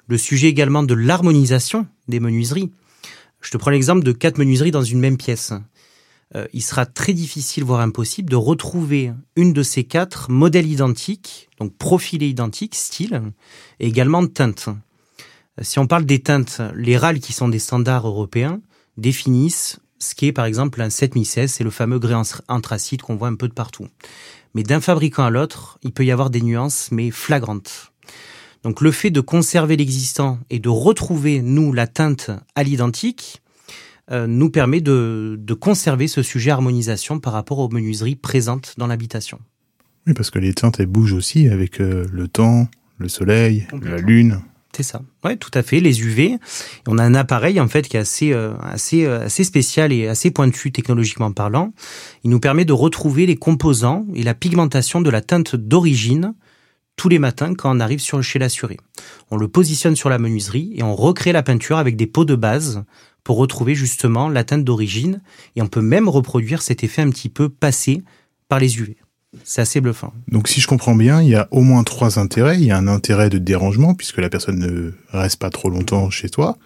Le 0.06 0.18
sujet 0.18 0.48
également 0.48 0.82
de 0.82 0.94
l'harmonisation 0.94 1.86
des 2.08 2.20
menuiseries. 2.20 2.70
Je 3.40 3.50
te 3.50 3.56
prends 3.56 3.70
l'exemple 3.70 4.04
de 4.04 4.12
quatre 4.12 4.38
menuiseries 4.38 4.70
dans 4.70 4.82
une 4.82 5.00
même 5.00 5.16
pièce. 5.16 5.52
Euh, 6.34 6.46
il 6.52 6.62
sera 6.62 6.86
très 6.86 7.12
difficile, 7.12 7.64
voire 7.64 7.80
impossible, 7.80 8.30
de 8.30 8.36
retrouver 8.36 9.12
une 9.36 9.52
de 9.52 9.62
ces 9.62 9.84
quatre 9.84 10.30
modèles 10.30 10.70
identiques, 10.70 11.48
donc 11.58 11.76
profilés 11.76 12.28
identiques, 12.28 12.74
style, 12.74 13.22
et 13.80 13.86
également 13.86 14.26
teintes. 14.26 14.68
Euh, 14.68 15.62
si 15.62 15.78
on 15.78 15.86
parle 15.86 16.04
des 16.04 16.20
teintes, 16.20 16.60
les 16.74 16.96
RAL 16.96 17.20
qui 17.20 17.32
sont 17.32 17.48
des 17.48 17.58
standards 17.58 18.06
européens 18.06 18.60
définissent 18.96 19.78
ce 20.04 20.14
qui 20.14 20.26
est 20.26 20.32
par 20.32 20.44
exemple 20.44 20.82
un 20.82 20.90
7016, 20.90 21.50
c'est 21.50 21.64
le 21.64 21.70
fameux 21.70 21.98
grès 21.98 22.14
anthracite 22.48 23.02
qu'on 23.02 23.16
voit 23.16 23.28
un 23.28 23.36
peu 23.36 23.48
de 23.48 23.54
partout. 23.54 23.88
Mais 24.54 24.62
d'un 24.62 24.80
fabricant 24.80 25.24
à 25.24 25.30
l'autre, 25.30 25.78
il 25.82 25.92
peut 25.92 26.04
y 26.04 26.10
avoir 26.10 26.30
des 26.30 26.42
nuances, 26.42 26.90
mais 26.92 27.10
flagrantes. 27.10 27.92
Donc 28.64 28.80
le 28.80 28.90
fait 28.90 29.10
de 29.10 29.20
conserver 29.20 29.76
l'existant 29.76 30.38
et 30.48 30.58
de 30.58 30.70
retrouver, 30.70 31.42
nous, 31.42 31.72
la 31.72 31.86
teinte 31.86 32.30
à 32.54 32.62
l'identique, 32.62 33.42
euh, 34.10 34.26
nous 34.26 34.50
permet 34.50 34.80
de, 34.80 35.38
de, 35.38 35.54
conserver 35.54 36.08
ce 36.08 36.22
sujet 36.22 36.50
harmonisation 36.50 37.20
par 37.20 37.34
rapport 37.34 37.58
aux 37.58 37.68
menuiseries 37.68 38.16
présentes 38.16 38.74
dans 38.78 38.86
l'habitation. 38.86 39.38
Oui, 40.06 40.12
parce 40.12 40.30
que 40.30 40.38
les 40.38 40.52
teintes, 40.52 40.80
elles 40.80 40.86
bougent 40.86 41.12
aussi 41.12 41.48
avec 41.48 41.80
euh, 41.80 42.06
le 42.10 42.28
temps, 42.28 42.68
le 42.98 43.08
soleil, 43.08 43.66
la 43.82 43.96
lune. 43.96 44.40
C'est 44.76 44.82
ça. 44.82 45.02
Ouais, 45.24 45.36
tout 45.36 45.50
à 45.54 45.62
fait. 45.62 45.80
Les 45.80 46.02
UV. 46.02 46.38
On 46.86 46.98
a 46.98 47.04
un 47.04 47.14
appareil 47.14 47.60
en 47.60 47.68
fait 47.68 47.86
qui 47.88 47.96
est 47.96 48.00
assez, 48.00 48.32
euh, 48.32 48.54
assez, 48.60 49.06
assez 49.06 49.44
spécial 49.44 49.92
et 49.92 50.08
assez 50.08 50.30
pointu 50.30 50.72
technologiquement 50.72 51.32
parlant. 51.32 51.72
Il 52.24 52.30
nous 52.30 52.40
permet 52.40 52.64
de 52.64 52.72
retrouver 52.72 53.24
les 53.24 53.36
composants 53.36 54.04
et 54.14 54.22
la 54.22 54.34
pigmentation 54.34 55.00
de 55.00 55.10
la 55.10 55.20
teinte 55.20 55.54
d'origine 55.54 56.34
tous 56.96 57.08
les 57.08 57.18
matins 57.18 57.54
quand 57.54 57.76
on 57.76 57.80
arrive 57.80 58.00
sur, 58.00 58.22
chez 58.22 58.38
l'assuré. 58.38 58.78
On 59.30 59.36
le 59.36 59.48
positionne 59.48 59.96
sur 59.96 60.08
la 60.08 60.18
menuiserie 60.18 60.72
et 60.74 60.82
on 60.82 60.94
recrée 60.94 61.32
la 61.32 61.42
peinture 61.42 61.78
avec 61.78 61.96
des 61.96 62.06
pots 62.06 62.24
de 62.24 62.34
base 62.34 62.84
pour 63.24 63.36
retrouver 63.36 63.74
justement 63.74 64.28
la 64.28 64.44
teinte 64.44 64.64
d'origine 64.64 65.20
et 65.56 65.62
on 65.62 65.66
peut 65.66 65.80
même 65.82 66.08
reproduire 66.08 66.62
cet 66.62 66.84
effet 66.84 67.02
un 67.02 67.10
petit 67.10 67.28
peu 67.28 67.48
passé 67.48 68.02
par 68.48 68.58
les 68.58 68.78
UV. 68.78 68.96
C'est 69.42 69.62
assez 69.62 69.80
bluffant. 69.80 70.12
Donc 70.28 70.46
si 70.46 70.60
je 70.60 70.68
comprends 70.68 70.94
bien, 70.94 71.20
il 71.20 71.28
y 71.28 71.34
a 71.34 71.48
au 71.50 71.62
moins 71.62 71.82
trois 71.82 72.18
intérêts. 72.18 72.56
Il 72.56 72.64
y 72.64 72.70
a 72.70 72.76
un 72.76 72.86
intérêt 72.86 73.30
de 73.30 73.38
dérangement 73.38 73.94
puisque 73.94 74.18
la 74.18 74.30
personne 74.30 74.58
ne 74.58 74.92
reste 75.08 75.40
pas 75.40 75.50
trop 75.50 75.70
longtemps 75.70 76.08
chez 76.10 76.28
toi. 76.28 76.56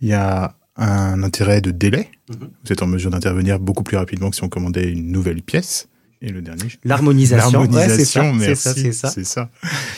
Il 0.00 0.08
y 0.08 0.12
a 0.12 0.54
un 0.76 1.22
intérêt 1.22 1.60
de 1.60 1.70
délai. 1.70 2.10
Mhm. 2.30 2.50
Vous 2.64 2.72
êtes 2.72 2.82
en 2.82 2.86
mesure 2.86 3.10
d'intervenir 3.10 3.58
beaucoup 3.58 3.82
plus 3.82 3.96
rapidement 3.96 4.30
que 4.30 4.36
si 4.36 4.44
on 4.44 4.48
commandait 4.48 4.90
une 4.90 5.10
nouvelle 5.10 5.42
pièce. 5.42 5.88
Et 6.24 6.30
le 6.30 6.40
dernier 6.40 6.68
L'harmonisation. 6.84 7.60
L'harmonisation, 7.60 8.38
c'est 8.40 8.54
ça, 8.54 8.74
c'est 8.74 8.92
ça. 8.92 9.08
C'est 9.10 9.24
ça. 9.24 9.50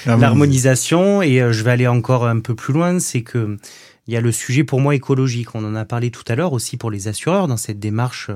L'harmonisation, 0.07 1.23
et 1.23 1.41
euh, 1.41 1.53
je 1.53 1.63
vais 1.63 1.71
aller 1.71 1.87
encore 1.87 2.27
un 2.27 2.41
peu 2.41 2.57
plus 2.57 2.75
loin, 2.75 2.99
c'est 2.99 3.23
que 3.23 3.57
il 4.09 4.15
y 4.15 4.17
a 4.17 4.21
le 4.21 4.33
sujet 4.33 4.65
pour 4.65 4.81
moi 4.81 4.95
écologique. 4.95 5.55
On 5.55 5.65
en 5.65 5.75
a 5.75 5.85
parlé 5.85 6.11
tout 6.11 6.23
à 6.29 6.35
l'heure 6.35 6.53
aussi 6.53 6.77
pour 6.77 6.91
les 6.91 7.09
assureurs 7.09 7.49
dans 7.49 7.57
cette 7.57 7.79
démarche 7.79 8.31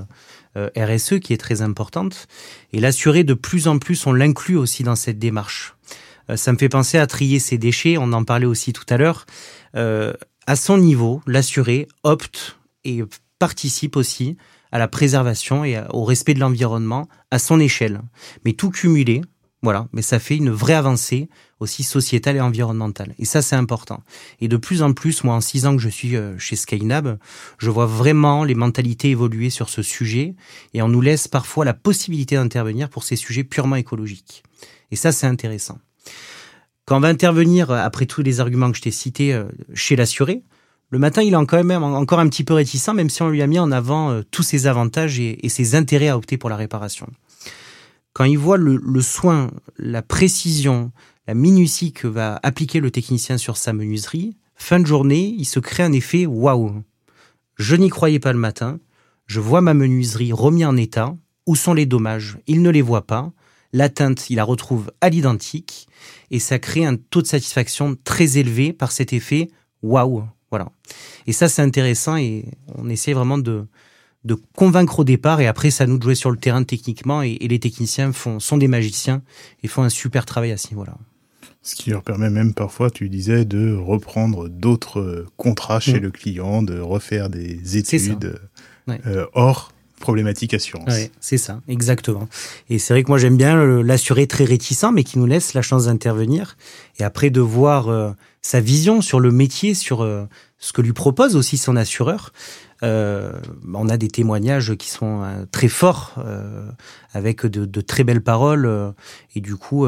euh, 0.56 0.68
RSE 0.76 1.20
qui 1.20 1.32
est 1.32 1.36
très 1.36 1.62
importante. 1.62 2.26
Et 2.72 2.80
l'assuré, 2.80 3.22
de 3.22 3.34
plus 3.34 3.68
en 3.68 3.78
plus, 3.78 4.06
on 4.06 4.12
l'inclut 4.12 4.56
aussi 4.56 4.82
dans 4.82 4.96
cette 4.96 5.18
démarche. 5.18 5.74
Euh, 6.28 6.36
ça 6.36 6.52
me 6.52 6.58
fait 6.58 6.68
penser 6.68 6.98
à 6.98 7.06
trier 7.06 7.38
ses 7.38 7.58
déchets. 7.58 7.96
On 7.98 8.12
en 8.12 8.24
parlait 8.24 8.46
aussi 8.46 8.72
tout 8.72 8.86
à 8.88 8.96
l'heure. 8.96 9.26
Euh, 9.76 10.12
à 10.46 10.56
son 10.56 10.78
niveau, 10.78 11.22
l'assuré 11.26 11.86
opte 12.02 12.58
et 12.84 13.02
participe 13.38 13.96
aussi 13.96 14.36
à 14.72 14.78
la 14.78 14.88
préservation 14.88 15.64
et 15.64 15.80
au 15.90 16.04
respect 16.04 16.34
de 16.34 16.40
l'environnement 16.40 17.08
à 17.30 17.38
son 17.38 17.60
échelle. 17.60 18.00
Mais 18.44 18.52
tout 18.52 18.70
cumulé, 18.70 19.22
voilà, 19.62 19.88
mais 19.92 20.00
ça 20.00 20.18
fait 20.18 20.36
une 20.36 20.50
vraie 20.50 20.74
avancée 20.74 21.28
aussi 21.58 21.82
sociétale 21.82 22.36
et 22.36 22.40
environnementale. 22.40 23.14
Et 23.18 23.26
ça, 23.26 23.42
c'est 23.42 23.56
important. 23.56 24.02
Et 24.40 24.48
de 24.48 24.56
plus 24.56 24.82
en 24.82 24.94
plus, 24.94 25.22
moi, 25.22 25.34
en 25.34 25.42
six 25.42 25.66
ans 25.66 25.76
que 25.76 25.82
je 25.82 25.90
suis 25.90 26.16
euh, 26.16 26.38
chez 26.38 26.56
Skynab, 26.56 27.18
je 27.58 27.70
vois 27.70 27.84
vraiment 27.84 28.44
les 28.44 28.54
mentalités 28.54 29.10
évoluer 29.10 29.50
sur 29.50 29.68
ce 29.68 29.82
sujet 29.82 30.34
et 30.72 30.80
on 30.80 30.88
nous 30.88 31.02
laisse 31.02 31.28
parfois 31.28 31.66
la 31.66 31.74
possibilité 31.74 32.36
d'intervenir 32.36 32.88
pour 32.88 33.04
ces 33.04 33.16
sujets 33.16 33.44
purement 33.44 33.76
écologiques. 33.76 34.42
Et 34.90 34.96
ça, 34.96 35.12
c'est 35.12 35.26
intéressant. 35.26 35.78
Quand 36.86 36.96
on 36.96 37.00
va 37.00 37.08
intervenir, 37.08 37.70
euh, 37.70 37.76
après 37.76 38.06
tous 38.06 38.22
les 38.22 38.40
arguments 38.40 38.70
que 38.70 38.78
je 38.78 38.82
t'ai 38.82 38.90
cités, 38.90 39.34
euh, 39.34 39.44
chez 39.74 39.94
l'assuré, 39.94 40.42
le 40.90 40.98
matin, 40.98 41.22
il 41.22 41.34
est 41.34 41.46
quand 41.46 41.62
même 41.62 41.82
encore 41.82 42.18
un 42.18 42.28
petit 42.28 42.44
peu 42.44 42.54
réticent, 42.54 42.92
même 42.92 43.10
si 43.10 43.22
on 43.22 43.28
lui 43.28 43.42
a 43.42 43.46
mis 43.46 43.60
en 43.60 43.70
avant 43.70 44.22
tous 44.32 44.42
ses 44.42 44.66
avantages 44.66 45.20
et 45.20 45.48
ses 45.48 45.76
intérêts 45.76 46.08
à 46.08 46.16
opter 46.16 46.36
pour 46.36 46.50
la 46.50 46.56
réparation. 46.56 47.06
Quand 48.12 48.24
il 48.24 48.38
voit 48.38 48.56
le, 48.56 49.00
soin, 49.00 49.50
la 49.78 50.02
précision, 50.02 50.90
la 51.28 51.34
minutie 51.34 51.92
que 51.92 52.08
va 52.08 52.40
appliquer 52.42 52.80
le 52.80 52.90
technicien 52.90 53.38
sur 53.38 53.56
sa 53.56 53.72
menuiserie, 53.72 54.36
fin 54.56 54.80
de 54.80 54.86
journée, 54.86 55.34
il 55.38 55.44
se 55.44 55.60
crée 55.60 55.84
un 55.84 55.92
effet 55.92 56.26
waouh. 56.26 56.82
Je 57.56 57.76
n'y 57.76 57.88
croyais 57.88 58.18
pas 58.18 58.32
le 58.32 58.38
matin, 58.38 58.80
je 59.26 59.38
vois 59.38 59.60
ma 59.60 59.74
menuiserie 59.74 60.32
remis 60.32 60.64
en 60.64 60.76
état, 60.76 61.16
où 61.46 61.54
sont 61.54 61.72
les 61.72 61.86
dommages? 61.86 62.38
Il 62.48 62.62
ne 62.62 62.70
les 62.70 62.82
voit 62.82 63.06
pas, 63.06 63.32
la 63.72 63.88
teinte, 63.88 64.28
il 64.28 64.36
la 64.36 64.44
retrouve 64.44 64.90
à 65.00 65.08
l'identique, 65.08 65.86
et 66.32 66.40
ça 66.40 66.58
crée 66.58 66.84
un 66.84 66.96
taux 66.96 67.22
de 67.22 67.28
satisfaction 67.28 67.96
très 68.02 68.38
élevé 68.38 68.72
par 68.72 68.90
cet 68.90 69.12
effet 69.12 69.48
waouh. 69.82 70.24
Voilà. 70.50 70.70
Et 71.26 71.32
ça, 71.32 71.48
c'est 71.48 71.62
intéressant 71.62 72.16
et 72.16 72.44
on 72.76 72.88
essaie 72.88 73.12
vraiment 73.12 73.38
de, 73.38 73.66
de 74.24 74.34
convaincre 74.34 75.00
au 75.00 75.04
départ 75.04 75.40
et 75.40 75.46
après 75.46 75.70
ça 75.70 75.86
nous 75.86 75.98
de 75.98 76.02
jouer 76.02 76.14
sur 76.14 76.30
le 76.30 76.36
terrain 76.36 76.62
techniquement 76.64 77.22
et, 77.22 77.38
les 77.40 77.58
techniciens 77.58 78.12
font 78.12 78.40
sont 78.40 78.56
des 78.56 78.68
magiciens 78.68 79.22
et 79.62 79.68
font 79.68 79.82
un 79.82 79.88
super 79.88 80.26
travail 80.26 80.52
à 80.52 80.56
ce 80.56 80.68
niveau-là. 80.70 80.96
Ce 81.62 81.74
qui 81.74 81.90
leur 81.90 82.02
permet 82.02 82.30
même 82.30 82.54
parfois, 82.54 82.90
tu 82.90 83.10
disais, 83.10 83.44
de 83.44 83.74
reprendre 83.74 84.48
d'autres 84.48 85.26
contrats 85.36 85.78
chez 85.78 86.00
mm. 86.00 86.02
le 86.02 86.10
client, 86.10 86.62
de 86.62 86.78
refaire 86.78 87.28
des 87.28 87.76
études 87.76 88.40
euh, 88.88 89.26
hors 89.34 89.72
problématique 90.00 90.54
assurance. 90.54 90.92
c'est 91.20 91.38
ça, 91.38 91.60
exactement. 91.68 92.28
Et 92.68 92.80
c'est 92.80 92.92
vrai 92.92 93.04
que 93.04 93.08
moi 93.08 93.18
j'aime 93.18 93.36
bien 93.36 93.64
l'assuré 93.82 94.26
très 94.26 94.44
réticent, 94.44 94.90
mais 94.92 95.04
qui 95.04 95.18
nous 95.18 95.26
laisse 95.26 95.54
la 95.54 95.62
chance 95.62 95.84
d'intervenir. 95.84 96.56
Et 96.98 97.04
après 97.04 97.30
de 97.30 97.40
voir 97.40 97.88
euh, 97.88 98.10
sa 98.42 98.60
vision 98.60 99.00
sur 99.00 99.20
le 99.20 99.30
métier, 99.30 99.74
sur 99.74 100.02
euh, 100.02 100.24
ce 100.58 100.72
que 100.72 100.82
lui 100.82 100.92
propose 100.92 101.36
aussi 101.36 101.56
son 101.58 101.76
assureur. 101.76 102.32
Euh, 102.82 103.32
on 103.74 103.88
a 103.90 103.98
des 103.98 104.08
témoignages 104.08 104.74
qui 104.74 104.88
sont 104.88 105.22
très 105.52 105.68
forts, 105.68 106.14
avec 107.12 107.44
de, 107.44 107.80
très 107.82 108.04
belles 108.04 108.22
paroles, 108.22 108.94
et 109.34 109.42
du 109.42 109.56
coup, 109.56 109.86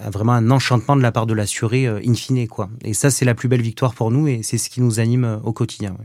vraiment 0.00 0.32
un 0.32 0.52
enchantement 0.52 0.94
de 0.94 1.02
la 1.02 1.10
part 1.10 1.26
de 1.26 1.34
l'assuré 1.34 1.88
in 1.88 2.14
fine. 2.14 2.46
Quoi. 2.46 2.70
Et 2.84 2.94
ça, 2.94 3.10
c'est 3.10 3.24
la 3.24 3.34
plus 3.34 3.48
belle 3.48 3.62
victoire 3.62 3.94
pour 3.94 4.12
nous, 4.12 4.28
et 4.28 4.44
c'est 4.44 4.58
ce 4.58 4.70
qui 4.70 4.80
nous 4.80 5.00
anime 5.00 5.40
au 5.42 5.52
quotidien. 5.52 5.96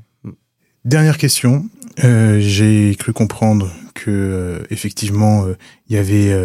Dernière 0.90 1.20
question. 1.20 1.70
J'ai 2.00 2.96
cru 2.98 3.14
comprendre 3.14 3.72
que 3.94 4.66
effectivement, 4.72 5.46
il 5.88 5.96
y 5.96 6.00
avait 6.00 6.36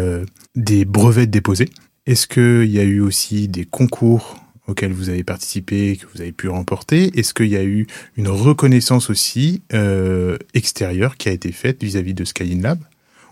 des 0.55 0.85
brevets 0.85 1.27
déposés. 1.27 1.67
Est-ce 2.05 2.27
qu'il 2.27 2.69
y 2.69 2.77
a 2.77 2.83
eu 2.83 2.99
aussi 2.99 3.47
des 3.47 3.65
concours 3.65 4.35
auxquels 4.67 4.93
vous 4.93 5.09
avez 5.09 5.23
participé, 5.23 5.97
que 5.97 6.05
vous 6.13 6.21
avez 6.21 6.31
pu 6.31 6.47
remporter? 6.47 7.17
Est-ce 7.17 7.33
qu'il 7.33 7.47
y 7.47 7.57
a 7.57 7.63
eu 7.63 7.87
une 8.17 8.27
reconnaissance 8.27 9.09
aussi 9.09 9.63
euh, 9.73 10.37
extérieure 10.53 11.17
qui 11.17 11.27
a 11.27 11.31
été 11.31 11.51
faite 11.51 11.83
vis-à-vis 11.83 12.13
de 12.13 12.23
Skyline 12.23 12.61
Lab? 12.61 12.77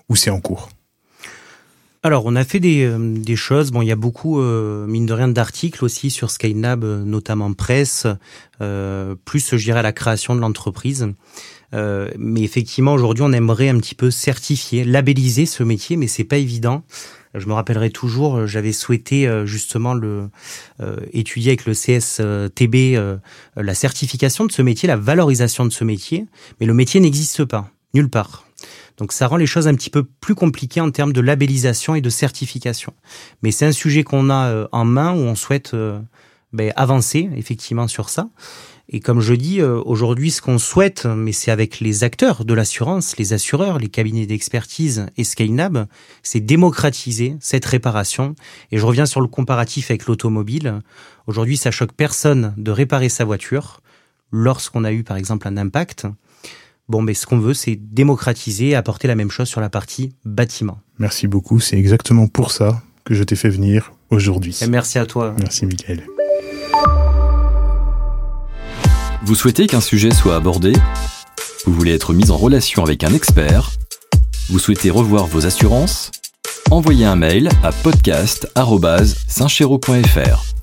Ou 0.09 0.15
c'est 0.15 0.31
en 0.31 0.41
cours? 0.41 0.71
Alors, 2.05 2.25
on 2.25 2.35
a 2.35 2.43
fait 2.43 2.59
des, 2.59 2.83
euh, 2.83 2.97
des, 2.99 3.37
choses. 3.37 3.71
Bon, 3.71 3.81
il 3.81 3.87
y 3.87 3.91
a 3.91 3.95
beaucoup, 3.95 4.41
euh, 4.41 4.85
mine 4.87 5.05
de 5.05 5.13
rien, 5.13 5.29
d'articles 5.29 5.85
aussi 5.85 6.09
sur 6.11 6.31
Skylab, 6.31 6.83
euh, 6.83 7.03
notamment 7.03 7.53
presse, 7.53 8.07
euh, 8.61 9.15
plus, 9.23 9.55
je 9.55 9.63
dirais, 9.63 9.81
la 9.81 9.93
création 9.93 10.35
de 10.35 10.41
l'entreprise. 10.41 11.07
Euh, 11.73 12.09
mais 12.17 12.41
effectivement, 12.41 12.93
aujourd'hui, 12.93 13.23
on 13.25 13.31
aimerait 13.31 13.69
un 13.69 13.79
petit 13.79 13.95
peu 13.95 14.11
certifier, 14.11 14.83
labelliser 14.83 15.45
ce 15.45 15.63
métier, 15.63 15.95
mais 15.95 16.07
c'est 16.07 16.23
pas 16.25 16.37
évident. 16.37 16.83
Je 17.35 17.47
me 17.47 17.53
rappellerai 17.53 17.89
toujours, 17.89 18.37
euh, 18.37 18.47
j'avais 18.47 18.73
souhaité 18.73 19.27
euh, 19.27 19.45
justement 19.45 19.93
le 19.93 20.29
euh, 20.81 20.97
étudier 21.13 21.51
avec 21.51 21.65
le 21.65 21.73
CSTB 21.73 22.99
la 23.55 23.73
certification 23.73 24.45
de 24.45 24.51
ce 24.51 24.61
métier, 24.61 24.87
la 24.87 24.97
valorisation 24.97 25.65
de 25.65 25.71
ce 25.71 25.83
métier, 25.83 26.25
mais 26.59 26.65
le 26.65 26.73
métier 26.73 26.99
n'existe 26.99 27.45
pas 27.45 27.69
nulle 27.93 28.09
part. 28.09 28.45
Donc 29.03 29.11
ça 29.11 29.27
rend 29.27 29.35
les 29.35 29.45
choses 29.45 29.67
un 29.67 29.75
petit 29.75 29.89
peu 29.89 30.03
plus 30.05 30.33
compliquées 30.33 30.79
en 30.79 30.89
termes 30.89 31.11
de 31.11 31.19
labellisation 31.19 31.93
et 31.93 31.99
de 31.99 32.09
certification. 32.09 32.93
Mais 33.41 33.51
c'est 33.51 33.65
un 33.65 33.73
sujet 33.73 34.05
qu'on 34.05 34.29
a 34.29 34.65
en 34.71 34.85
main 34.85 35.11
où 35.11 35.17
on 35.17 35.35
souhaite 35.35 35.75
ben, 36.53 36.71
avancer 36.77 37.29
effectivement 37.35 37.89
sur 37.89 38.07
ça. 38.07 38.29
Et 38.87 39.01
comme 39.01 39.19
je 39.19 39.33
dis, 39.33 39.59
euh, 39.59 39.81
aujourd'hui, 39.85 40.31
ce 40.31 40.41
qu'on 40.41 40.57
souhaite, 40.57 41.05
mais 41.05 41.33
c'est 41.33 41.51
avec 41.51 41.81
les 41.81 42.05
acteurs 42.05 42.45
de 42.45 42.53
l'assurance, 42.53 43.17
les 43.17 43.33
assureurs, 43.33 43.77
les 43.77 43.89
cabinets 43.89 44.25
d'expertise 44.25 45.07
et 45.17 45.25
Skynab, 45.25 45.85
c'est 46.21 46.39
démocratiser 46.39 47.35
cette 47.41 47.65
réparation. 47.65 48.35
Et 48.71 48.77
je 48.77 48.85
reviens 48.85 49.05
sur 49.05 49.19
le 49.19 49.27
comparatif 49.27 49.91
avec 49.91 50.05
l'automobile. 50.05 50.79
Aujourd'hui, 51.27 51.57
ça 51.57 51.71
choque 51.71 51.91
personne 51.91 52.53
de 52.55 52.71
réparer 52.71 53.09
sa 53.09 53.25
voiture 53.25 53.81
lorsqu'on 54.31 54.85
a 54.85 54.93
eu, 54.93 55.03
par 55.03 55.17
exemple, 55.17 55.45
un 55.49 55.57
impact. 55.57 56.07
Bon, 56.89 57.01
mais 57.01 57.13
ce 57.13 57.25
qu'on 57.25 57.39
veut, 57.39 57.53
c'est 57.53 57.75
démocratiser 57.75 58.69
et 58.69 58.75
apporter 58.75 59.07
la 59.07 59.15
même 59.15 59.31
chose 59.31 59.47
sur 59.47 59.61
la 59.61 59.69
partie 59.69 60.13
bâtiment. 60.25 60.79
Merci 60.99 61.27
beaucoup. 61.27 61.59
C'est 61.59 61.77
exactement 61.77 62.27
pour 62.27 62.51
ça 62.51 62.81
que 63.05 63.13
je 63.13 63.23
t'ai 63.23 63.35
fait 63.35 63.49
venir 63.49 63.93
aujourd'hui. 64.09 64.57
merci 64.69 64.99
à 64.99 65.05
toi. 65.05 65.33
Merci, 65.39 65.65
Michael. 65.65 66.05
Vous 69.23 69.35
souhaitez 69.35 69.67
qu'un 69.67 69.81
sujet 69.81 70.11
soit 70.11 70.35
abordé? 70.35 70.73
Vous 71.65 71.73
voulez 71.73 71.93
être 71.93 72.13
mis 72.13 72.29
en 72.29 72.35
relation 72.37 72.83
avec 72.83 73.05
un 73.05 73.13
expert? 73.13 73.71
Vous 74.49 74.59
souhaitez 74.59 74.89
revoir 74.89 75.27
vos 75.27 75.45
assurances? 75.45 76.11
Envoyez 76.71 77.05
un 77.05 77.15
mail 77.15 77.47
à 77.63 77.71
podcast.saintchero.fr. 77.71 80.62